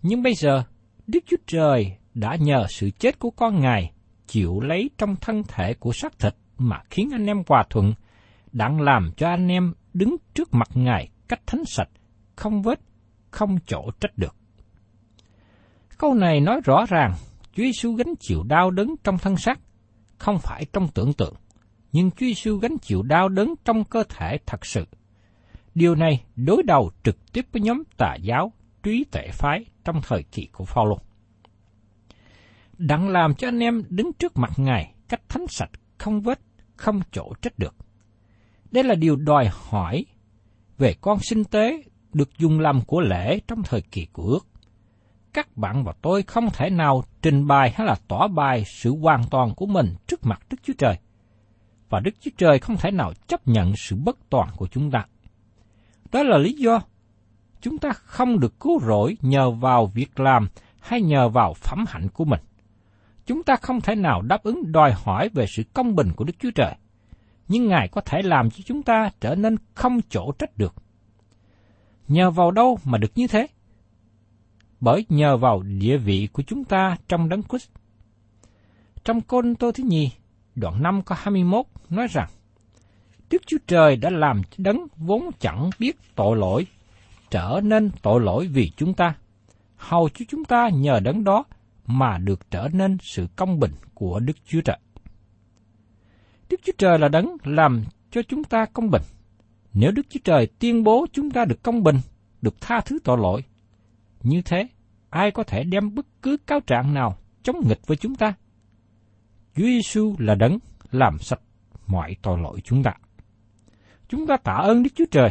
Nhưng 0.03 0.23
bây 0.23 0.35
giờ, 0.35 0.63
Đức 1.07 1.25
Chúa 1.27 1.37
Trời 1.47 1.97
đã 2.15 2.37
nhờ 2.41 2.67
sự 2.69 2.91
chết 2.91 3.19
của 3.19 3.31
con 3.31 3.61
Ngài 3.61 3.93
chịu 4.33 4.61
lấy 4.61 4.91
trong 4.99 5.17
thân 5.17 5.43
thể 5.49 5.75
của 5.75 5.93
xác 5.93 6.19
thịt 6.19 6.35
mà 6.59 6.83
khiến 6.91 7.09
anh 7.13 7.27
em 7.27 7.43
hòa 7.49 7.65
thuận, 7.71 7.95
đặng 8.53 8.81
làm 8.81 9.11
cho 9.17 9.29
anh 9.29 9.49
em 9.49 9.75
đứng 9.95 10.17
trước 10.35 10.55
mặt 10.55 10.69
Ngài 10.75 11.09
cách 11.29 11.41
thánh 11.47 11.65
sạch, 11.67 11.89
không 12.37 12.63
vết, 12.63 12.81
không 13.31 13.57
chỗ 13.67 13.91
trách 14.01 14.19
được. 14.19 14.37
Câu 15.99 16.15
này 16.15 16.41
nói 16.41 16.61
rõ 16.65 16.85
ràng 16.89 17.13
Chúa 17.53 17.63
Giêsu 17.63 17.93
gánh 17.93 18.15
chịu 18.21 18.43
đau 18.43 18.71
đớn 18.71 18.95
trong 19.05 19.19
thân 19.19 19.37
xác, 19.37 19.61
không 20.19 20.39
phải 20.39 20.65
trong 20.73 20.89
tưởng 20.89 21.13
tượng, 21.13 21.35
nhưng 21.93 22.11
Chúa 22.11 22.27
Giêsu 22.27 22.57
gánh 22.57 22.79
chịu 22.79 23.03
đau 23.03 23.29
đớn 23.29 23.55
trong 23.65 23.85
cơ 23.85 24.05
thể 24.09 24.39
thật 24.47 24.67
sự. 24.67 24.85
Điều 25.75 25.95
này 25.95 26.25
đối 26.37 26.63
đầu 26.63 26.91
trực 27.03 27.33
tiếp 27.33 27.47
với 27.53 27.63
nhóm 27.63 27.83
tà 27.97 28.15
giáo 28.23 28.53
trí 28.83 29.05
tệ 29.13 29.29
phái 29.33 29.65
trong 29.85 30.01
thời 30.09 30.23
kỳ 30.23 30.49
của 30.53 30.65
Phaolô. 30.65 30.99
Đặng 32.87 33.09
làm 33.09 33.35
cho 33.35 33.49
anh 33.49 33.59
em 33.59 33.83
đứng 33.89 34.13
trước 34.13 34.37
mặt 34.37 34.51
Ngài 34.57 34.95
cách 35.09 35.21
thánh 35.29 35.47
sạch, 35.49 35.71
không 35.99 36.21
vết, 36.21 36.41
không 36.77 37.01
chỗ 37.13 37.33
trách 37.43 37.59
được. 37.59 37.75
Đây 38.71 38.85
là 38.85 38.95
điều 38.95 39.17
đòi 39.17 39.49
hỏi 39.53 40.07
về 40.79 40.95
con 41.01 41.19
sinh 41.19 41.45
tế 41.45 41.83
được 42.13 42.39
dùng 42.39 42.61
làm 42.61 42.81
của 42.81 43.01
lễ 43.01 43.39
trong 43.49 43.63
thời 43.63 43.83
kỳ 43.83 44.07
của 44.13 44.23
ước. 44.23 44.47
Các 45.33 45.57
bạn 45.57 45.85
và 45.85 45.93
tôi 46.03 46.23
không 46.23 46.49
thể 46.51 46.71
nào 46.71 47.03
trình 47.23 47.47
bày 47.47 47.73
hay 47.75 47.87
là 47.87 47.95
tỏ 48.09 48.29
bài 48.29 48.65
sự 48.67 48.97
hoàn 48.97 49.23
toàn 49.31 49.55
của 49.55 49.67
mình 49.67 49.95
trước 50.07 50.27
mặt 50.27 50.43
Đức 50.51 50.57
Chúa 50.63 50.75
Trời. 50.79 50.99
Và 51.89 52.01
Đức 52.01 52.15
Chúa 52.21 52.31
Trời 52.37 52.59
không 52.59 52.77
thể 52.77 52.91
nào 52.91 53.13
chấp 53.27 53.49
nhận 53.49 53.73
sự 53.77 53.97
bất 53.97 54.19
toàn 54.31 54.49
của 54.57 54.67
chúng 54.67 54.91
ta. 54.91 55.07
Đó 56.13 56.23
là 56.23 56.39
lý 56.39 56.53
do 56.53 56.81
chúng 57.61 57.79
ta 57.79 57.93
không 57.93 58.41
được 58.41 58.61
cứu 58.61 58.81
rỗi 58.87 59.17
nhờ 59.21 59.51
vào 59.51 59.87
việc 59.87 60.21
làm 60.21 60.49
hay 60.81 61.03
nhờ 61.03 61.29
vào 61.29 61.55
phẩm 61.55 61.85
hạnh 61.89 62.09
của 62.09 62.25
mình. 62.25 62.41
Chúng 63.27 63.43
ta 63.43 63.57
không 63.57 63.81
thể 63.81 63.95
nào 63.95 64.23
đáp 64.23 64.43
ứng 64.43 64.73
đòi 64.73 64.93
hỏi 64.93 65.29
về 65.29 65.47
sự 65.47 65.63
công 65.75 65.95
bình 65.95 66.13
của 66.17 66.25
Đức 66.25 66.33
Chúa 66.39 66.51
Trời, 66.51 66.75
nhưng 67.49 67.69
Ngài 67.69 67.89
có 67.89 68.01
thể 68.01 68.23
làm 68.23 68.51
cho 68.51 68.63
chúng 68.67 68.83
ta 68.83 69.11
trở 69.21 69.35
nên 69.35 69.57
không 69.75 70.01
chỗ 70.11 70.33
trách 70.39 70.57
được. 70.57 70.75
Nhờ 72.09 72.31
vào 72.31 72.51
đâu 72.51 72.79
mà 72.85 72.99
được 72.99 73.13
như 73.15 73.27
thế? 73.27 73.47
Bởi 74.81 75.07
nhờ 75.09 75.37
vào 75.37 75.63
địa 75.63 75.97
vị 75.97 76.29
của 76.33 76.43
chúng 76.43 76.65
ta 76.65 76.97
trong 77.09 77.29
đấng 77.29 77.43
Christ. 77.43 77.69
Trong 79.05 79.21
Côn 79.21 79.55
Tô 79.55 79.73
Thứ 79.73 79.85
Nhi, 79.85 80.11
đoạn 80.55 80.83
5 80.83 81.03
có 81.03 81.17
21 81.19 81.67
nói 81.91 82.07
rằng, 82.11 82.29
Đức 83.31 83.43
Chúa 83.47 83.59
Trời 83.67 83.97
đã 83.97 84.11
làm 84.11 84.43
đấng 84.59 84.87
vốn 84.97 85.31
chẳng 85.41 85.71
biết 85.79 85.97
tội 86.15 86.37
lỗi 86.37 86.67
trở 87.33 87.61
nên 87.63 87.91
tội 88.03 88.21
lỗi 88.21 88.47
vì 88.47 88.71
chúng 88.77 88.95
ta, 88.95 89.15
hầu 89.77 90.09
cho 90.09 90.25
chúng 90.29 90.45
ta 90.45 90.69
nhờ 90.69 91.01
đấng 91.01 91.25
đó 91.25 91.45
mà 91.87 92.19
được 92.19 92.51
trở 92.51 92.69
nên 92.73 92.97
sự 93.01 93.27
công 93.37 93.61
bình 93.61 93.73
của 93.95 94.21
Đức 94.21 94.37
Chúa 94.47 94.61
Trời. 94.61 94.79
Đức 96.51 96.61
Chúa 96.65 96.73
Trời 96.79 96.99
là 96.99 97.09
đấng 97.09 97.37
làm 97.45 97.85
cho 98.11 98.23
chúng 98.23 98.45
ta 98.45 98.67
công 98.73 98.91
bình. 98.91 99.03
Nếu 99.75 99.91
Đức 99.93 100.07
Chúa 100.11 100.21
Trời 100.25 100.47
tuyên 100.47 100.85
bố 100.85 101.07
chúng 101.13 101.31
ta 101.31 101.45
được 101.45 101.63
công 101.63 101.83
bình, 101.83 101.97
được 102.43 102.61
tha 102.61 102.81
thứ 102.81 102.99
tội 103.05 103.19
lỗi, 103.19 103.45
như 104.23 104.43
thế, 104.43 104.69
ai 105.11 105.31
có 105.31 105.45
thể 105.45 105.65
đem 105.65 105.95
bất 105.95 106.07
cứ 106.23 106.37
cáo 106.47 106.61
trạng 106.61 106.95
nào 106.95 107.19
chống 107.43 107.57
nghịch 107.69 107.87
với 107.87 107.97
chúng 107.97 108.15
ta? 108.15 108.35
Chúa 109.57 109.63
Giêsu 109.63 110.15
là 110.19 110.35
đấng 110.35 110.59
làm 110.91 111.19
sạch 111.19 111.41
mọi 111.87 112.17
tội 112.23 112.39
lỗi 112.39 112.61
chúng 112.65 112.83
ta. 112.83 112.95
Chúng 114.09 114.27
ta 114.27 114.37
tạ 114.37 114.53
ơn 114.53 114.83
Đức 114.83 114.91
Chúa 114.95 115.05
Trời 115.11 115.31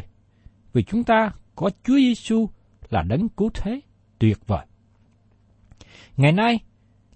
vì 0.74 0.84
chúng 0.84 1.04
ta 1.04 1.32
có 1.56 1.70
Chúa 1.84 1.96
Giêsu 1.96 2.50
là 2.90 3.02
đấng 3.02 3.30
cứu 3.30 3.50
thế 3.54 3.82
tuyệt 4.20 4.48
vời. 4.48 4.66
Ngày 6.18 6.32
nay, 6.32 6.60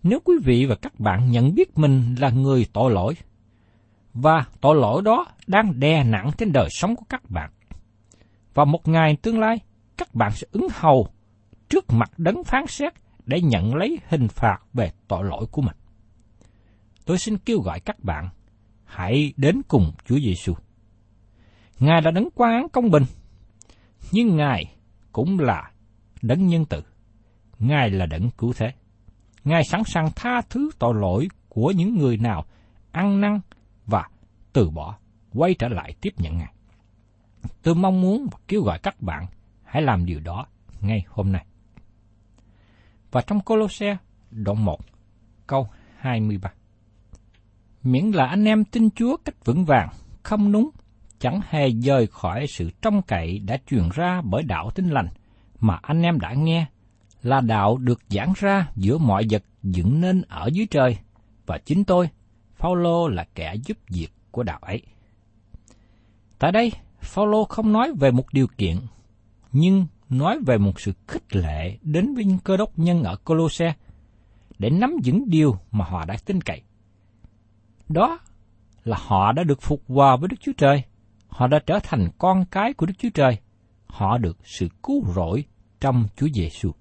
nếu 0.03 0.19
quý 0.19 0.35
vị 0.43 0.65
và 0.65 0.75
các 0.75 0.99
bạn 0.99 1.31
nhận 1.31 1.55
biết 1.55 1.77
mình 1.77 2.15
là 2.19 2.29
người 2.29 2.67
tội 2.73 2.91
lỗi, 2.91 3.13
và 4.13 4.45
tội 4.61 4.75
lỗi 4.75 5.01
đó 5.01 5.27
đang 5.47 5.79
đè 5.79 6.03
nặng 6.03 6.31
trên 6.37 6.51
đời 6.51 6.67
sống 6.71 6.95
của 6.95 7.05
các 7.09 7.29
bạn, 7.29 7.51
và 8.53 8.65
một 8.65 8.87
ngày 8.87 9.17
tương 9.21 9.39
lai, 9.39 9.57
các 9.97 10.15
bạn 10.15 10.31
sẽ 10.31 10.47
ứng 10.51 10.67
hầu 10.71 11.07
trước 11.69 11.85
mặt 11.89 12.11
đấng 12.17 12.43
phán 12.43 12.67
xét 12.67 12.93
để 13.25 13.41
nhận 13.41 13.75
lấy 13.75 13.99
hình 14.07 14.27
phạt 14.27 14.57
về 14.73 14.91
tội 15.07 15.23
lỗi 15.23 15.45
của 15.51 15.61
mình. 15.61 15.75
Tôi 17.05 17.17
xin 17.17 17.37
kêu 17.37 17.59
gọi 17.59 17.79
các 17.79 18.03
bạn, 18.03 18.29
hãy 18.83 19.33
đến 19.37 19.61
cùng 19.67 19.91
Chúa 20.05 20.19
Giêsu. 20.19 20.53
Ngài 21.79 22.01
là 22.01 22.11
đấng 22.11 22.29
quan 22.35 22.51
án 22.51 22.69
công 22.69 22.91
bình, 22.91 23.03
nhưng 24.11 24.37
Ngài 24.37 24.75
cũng 25.11 25.39
là 25.39 25.71
đấng 26.21 26.47
nhân 26.47 26.65
từ. 26.65 26.81
Ngài 27.59 27.89
là 27.89 28.05
đấng 28.05 28.29
cứu 28.37 28.53
thế. 28.53 28.73
Ngài 29.45 29.63
sẵn 29.63 29.83
sàng 29.83 30.09
tha 30.15 30.41
thứ 30.49 30.69
tội 30.79 30.93
lỗi 30.95 31.27
của 31.49 31.71
những 31.71 31.97
người 31.97 32.17
nào 32.17 32.45
ăn 32.91 33.21
năn 33.21 33.39
và 33.85 34.09
từ 34.53 34.69
bỏ, 34.69 34.97
quay 35.33 35.53
trở 35.53 35.67
lại 35.67 35.93
tiếp 36.01 36.13
nhận 36.17 36.37
Ngài. 36.37 36.53
Tôi 37.63 37.75
mong 37.75 38.01
muốn 38.01 38.27
và 38.31 38.37
kêu 38.47 38.61
gọi 38.61 38.79
các 38.79 39.01
bạn 39.01 39.25
hãy 39.63 39.81
làm 39.81 40.05
điều 40.05 40.19
đó 40.19 40.45
ngay 40.81 41.03
hôm 41.09 41.31
nay. 41.31 41.45
Và 43.11 43.21
trong 43.21 43.39
Colosse 43.39 43.97
đoạn 44.31 44.65
1 44.65 44.79
câu 45.47 45.67
23 45.97 46.53
Miễn 47.83 48.11
là 48.11 48.25
anh 48.25 48.45
em 48.45 48.65
tin 48.65 48.89
Chúa 48.89 49.17
cách 49.25 49.45
vững 49.45 49.65
vàng, 49.65 49.89
không 50.23 50.51
núng, 50.51 50.69
chẳng 51.19 51.39
hề 51.49 51.69
rời 51.69 52.07
khỏi 52.07 52.47
sự 52.47 52.71
trông 52.81 53.01
cậy 53.01 53.39
đã 53.39 53.57
truyền 53.67 53.89
ra 53.93 54.21
bởi 54.21 54.43
đạo 54.43 54.71
tin 54.75 54.89
lành 54.89 55.07
mà 55.59 55.79
anh 55.81 56.01
em 56.01 56.19
đã 56.19 56.33
nghe 56.33 56.65
là 57.25 57.41
đạo 57.41 57.77
được 57.77 57.99
giảng 58.09 58.33
ra 58.35 58.71
giữa 58.75 58.97
mọi 58.97 59.25
vật 59.29 59.43
dựng 59.63 60.01
nên 60.01 60.21
ở 60.21 60.49
dưới 60.53 60.67
trời 60.71 60.97
và 61.45 61.57
chính 61.57 61.83
tôi 61.83 62.09
Phaolô 62.55 63.07
là 63.07 63.25
kẻ 63.35 63.55
giúp 63.65 63.77
việc 63.89 64.09
của 64.31 64.43
đạo 64.43 64.59
ấy. 64.61 64.81
Tại 66.39 66.51
đây, 66.51 66.71
Phaolô 67.01 67.45
không 67.45 67.73
nói 67.73 67.93
về 67.99 68.11
một 68.11 68.33
điều 68.33 68.47
kiện, 68.57 68.77
nhưng 69.51 69.85
nói 70.09 70.39
về 70.45 70.57
một 70.57 70.79
sự 70.79 70.91
khích 71.07 71.35
lệ 71.35 71.77
đến 71.81 72.15
với 72.15 72.25
những 72.25 72.39
cơ 72.39 72.57
đốc 72.57 72.79
nhân 72.79 73.03
ở 73.03 73.15
Colosse 73.15 73.73
để 74.59 74.69
nắm 74.69 74.95
vững 75.05 75.29
điều 75.29 75.57
mà 75.71 75.85
họ 75.85 76.05
đã 76.05 76.15
tin 76.25 76.41
cậy. 76.41 76.61
Đó 77.89 78.19
là 78.83 78.97
họ 78.99 79.31
đã 79.31 79.43
được 79.43 79.61
phục 79.61 79.81
hòa 79.87 80.15
với 80.15 80.27
Đức 80.27 80.37
Chúa 80.41 80.53
Trời 80.57 80.83
họ 81.35 81.47
đã 81.47 81.59
trở 81.65 81.79
thành 81.83 82.09
con 82.17 82.45
cái 82.45 82.73
của 82.73 82.85
Đức 82.85 82.93
Chúa 82.97 83.09
Trời. 83.13 83.37
Họ 83.85 84.17
được 84.17 84.37
sự 84.43 84.67
cứu 84.83 85.05
rỗi 85.15 85.45
trong 85.79 86.05
Chúa 86.15 86.27
Giêsu. 86.33 86.71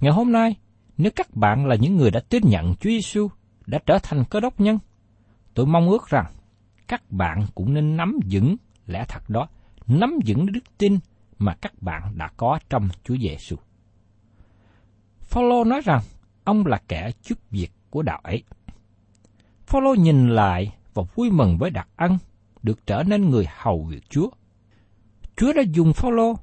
Ngày 0.00 0.12
hôm 0.12 0.32
nay, 0.32 0.56
nếu 0.96 1.12
các 1.16 1.36
bạn 1.36 1.66
là 1.66 1.74
những 1.74 1.96
người 1.96 2.10
đã 2.10 2.20
tin 2.28 2.42
nhận 2.46 2.74
Chúa 2.74 2.90
Giêsu, 2.90 3.28
đã 3.66 3.78
trở 3.86 3.98
thành 4.02 4.24
cơ 4.30 4.40
đốc 4.40 4.60
nhân, 4.60 4.78
tôi 5.54 5.66
mong 5.66 5.88
ước 5.88 6.08
rằng 6.08 6.32
các 6.88 7.10
bạn 7.10 7.46
cũng 7.54 7.74
nên 7.74 7.96
nắm 7.96 8.18
vững 8.30 8.56
lẽ 8.86 9.04
thật 9.08 9.30
đó, 9.30 9.48
nắm 9.86 10.18
vững 10.26 10.52
đức 10.52 10.60
tin 10.78 10.98
mà 11.38 11.54
các 11.60 11.82
bạn 11.82 12.18
đã 12.18 12.30
có 12.36 12.58
trong 12.70 12.88
Chúa 13.04 13.16
Giêsu. 13.16 13.56
Phaolô 15.20 15.64
nói 15.64 15.80
rằng 15.84 16.00
ông 16.44 16.66
là 16.66 16.80
kẻ 16.88 17.10
giúp 17.22 17.38
việc 17.50 17.72
của 17.90 18.02
đạo 18.02 18.20
ấy. 18.22 18.42
Phaolô 19.66 19.94
nhìn 19.94 20.28
lại 20.28 20.74
và 20.94 21.02
vui 21.14 21.30
mừng 21.30 21.58
với 21.58 21.70
đặc 21.70 21.88
ân 21.96 22.18
được 22.62 22.86
trở 22.86 23.02
nên 23.02 23.30
người 23.30 23.46
hầu 23.56 23.84
việc 23.84 24.10
Chúa. 24.10 24.28
Chúa 25.36 25.52
đã 25.52 25.62
dùng 25.72 25.92
Phaolô 25.92 26.34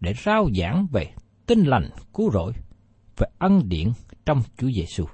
để 0.00 0.14
rao 0.24 0.48
giảng 0.56 0.86
về 0.92 1.12
tinh 1.46 1.64
lành 1.64 1.90
cứu 2.14 2.30
rỗi, 2.30 2.52
về 3.20 3.26
ân 3.38 3.68
điển 3.68 3.92
trong 4.26 4.42
Chúa 4.58 4.70
Giêsu. 4.70 5.04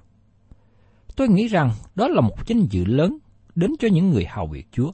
Tôi 1.17 1.29
nghĩ 1.29 1.49
rằng 1.49 1.71
đó 1.95 2.09
là 2.09 2.21
một 2.21 2.47
danh 2.47 2.67
dự 2.71 2.85
lớn 2.85 3.19
đến 3.55 3.71
cho 3.79 3.89
những 3.89 4.11
người 4.11 4.27
hầu 4.27 4.47
việc 4.47 4.69
Chúa. 4.73 4.93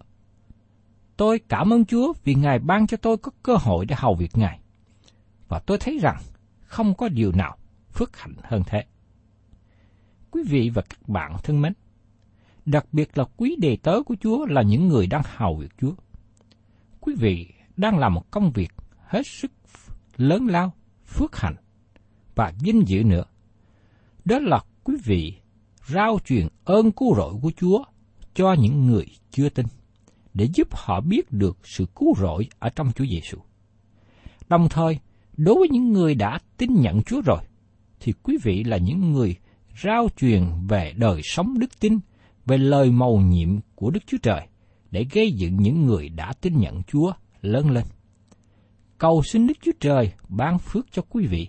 Tôi 1.17 1.41
cảm 1.49 1.73
ơn 1.73 1.85
Chúa 1.85 2.13
vì 2.25 2.35
Ngài 2.35 2.59
ban 2.59 2.87
cho 2.87 2.97
tôi 2.97 3.17
có 3.17 3.33
cơ 3.43 3.57
hội 3.57 3.87
để 3.87 3.95
hầu 3.99 4.15
việc 4.15 4.31
Ngài. 4.39 4.61
Và 5.49 5.59
tôi 5.59 5.79
thấy 5.79 5.99
rằng 5.99 6.17
không 6.65 6.95
có 6.95 7.09
điều 7.09 7.33
nào 7.33 7.57
phước 7.93 8.17
hạnh 8.17 8.35
hơn 8.43 8.63
thế. 8.67 8.85
Quý 10.31 10.43
vị 10.49 10.71
và 10.75 10.83
các 10.83 11.09
bạn 11.09 11.37
thân 11.43 11.61
mến, 11.61 11.73
đặc 12.65 12.87
biệt 12.93 13.19
là 13.19 13.25
quý 13.37 13.57
đề 13.59 13.77
tớ 13.83 14.03
của 14.07 14.17
Chúa 14.21 14.47
là 14.47 14.63
những 14.63 14.89
người 14.89 15.07
đang 15.07 15.23
hầu 15.37 15.57
việc 15.57 15.73
Chúa. 15.81 15.93
Quý 17.01 17.15
vị 17.19 17.53
đang 17.77 17.99
làm 17.99 18.15
một 18.15 18.31
công 18.31 18.51
việc 18.51 18.73
hết 19.07 19.27
sức 19.27 19.53
lớn 20.17 20.47
lao, 20.47 20.73
phước 21.07 21.37
hạnh 21.37 21.57
và 22.35 22.53
vinh 22.61 22.89
dự 22.89 23.05
nữa. 23.05 23.25
Đó 24.25 24.39
là 24.39 24.61
quý 24.85 24.95
vị 25.05 25.35
rao 25.89 26.19
truyền 26.25 26.49
ơn 26.65 26.93
cứu 26.93 27.15
rỗi 27.17 27.35
của 27.43 27.53
Chúa 27.57 27.85
cho 28.35 28.53
những 28.53 28.87
người 28.87 29.07
chưa 29.31 29.49
tin, 29.49 29.67
để 30.35 30.49
giúp 30.55 30.69
họ 30.71 31.01
biết 31.01 31.33
được 31.33 31.59
sự 31.65 31.87
cứu 31.97 32.15
rỗi 32.19 32.49
ở 32.59 32.69
trong 32.69 32.93
Chúa 32.93 33.07
Giêsu. 33.07 33.39
Đồng 34.49 34.69
thời, 34.69 34.99
đối 35.37 35.55
với 35.55 35.69
những 35.69 35.93
người 35.93 36.15
đã 36.15 36.39
tin 36.57 36.81
nhận 36.81 37.03
Chúa 37.03 37.21
rồi, 37.21 37.41
thì 38.01 38.13
quý 38.23 38.39
vị 38.43 38.65
là 38.65 38.77
những 38.77 39.13
người 39.13 39.37
rao 39.83 40.09
truyền 40.17 40.45
về 40.69 40.93
đời 40.97 41.21
sống 41.25 41.59
đức 41.59 41.81
tin 41.81 41.99
về 42.47 42.59
lời 42.59 42.91
mầu 42.91 43.21
nhiệm 43.21 43.49
của 43.75 43.91
Đức 43.91 44.01
Chúa 44.07 44.19
Trời 44.23 44.47
để 44.91 45.07
gây 45.13 45.33
dựng 45.33 45.57
những 45.57 45.87
người 45.87 46.09
đã 46.09 46.33
tin 46.41 46.59
nhận 46.59 46.83
Chúa 46.83 47.13
lớn 47.43 47.71
lên. 47.71 47.85
Cầu 48.99 49.23
xin 49.23 49.47
Đức 49.47 49.59
Chúa 49.63 49.73
Trời 49.81 50.13
ban 50.29 50.59
phước 50.59 50.87
cho 50.93 51.03
quý 51.03 51.27
vị 51.27 51.49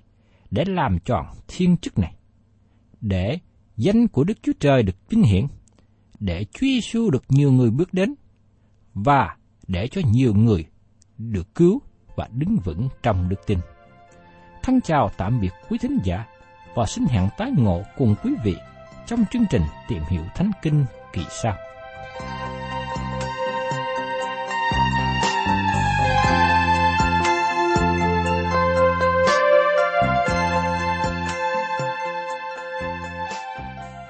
để 0.53 0.65
làm 0.65 0.99
tròn 0.99 1.25
thiên 1.47 1.77
chức 1.77 1.99
này, 1.99 2.15
để 3.01 3.39
danh 3.77 4.07
của 4.07 4.23
Đức 4.23 4.37
Chúa 4.41 4.51
Trời 4.59 4.83
được 4.83 5.09
vinh 5.09 5.23
hiển, 5.23 5.47
để 6.19 6.45
Chúa 6.53 6.65
Giêsu 6.67 7.09
được 7.09 7.23
nhiều 7.29 7.51
người 7.51 7.71
bước 7.71 7.93
đến 7.93 8.15
và 8.93 9.35
để 9.67 9.87
cho 9.87 10.01
nhiều 10.11 10.33
người 10.33 10.65
được 11.17 11.55
cứu 11.55 11.81
và 12.15 12.29
đứng 12.31 12.57
vững 12.63 12.89
trong 13.03 13.29
đức 13.29 13.41
tin. 13.47 13.59
Thân 14.63 14.81
chào 14.81 15.09
tạm 15.17 15.39
biệt 15.41 15.51
quý 15.69 15.77
thính 15.81 15.97
giả 16.03 16.25
và 16.75 16.85
xin 16.85 17.05
hẹn 17.05 17.29
tái 17.37 17.51
ngộ 17.57 17.83
cùng 17.97 18.15
quý 18.23 18.31
vị 18.43 18.55
trong 19.07 19.25
chương 19.31 19.45
trình 19.49 19.63
Tìm 19.87 20.03
hiểu 20.09 20.23
Thánh 20.35 20.51
Kinh 20.61 20.85
kỳ 21.13 21.21
sau. 21.43 21.55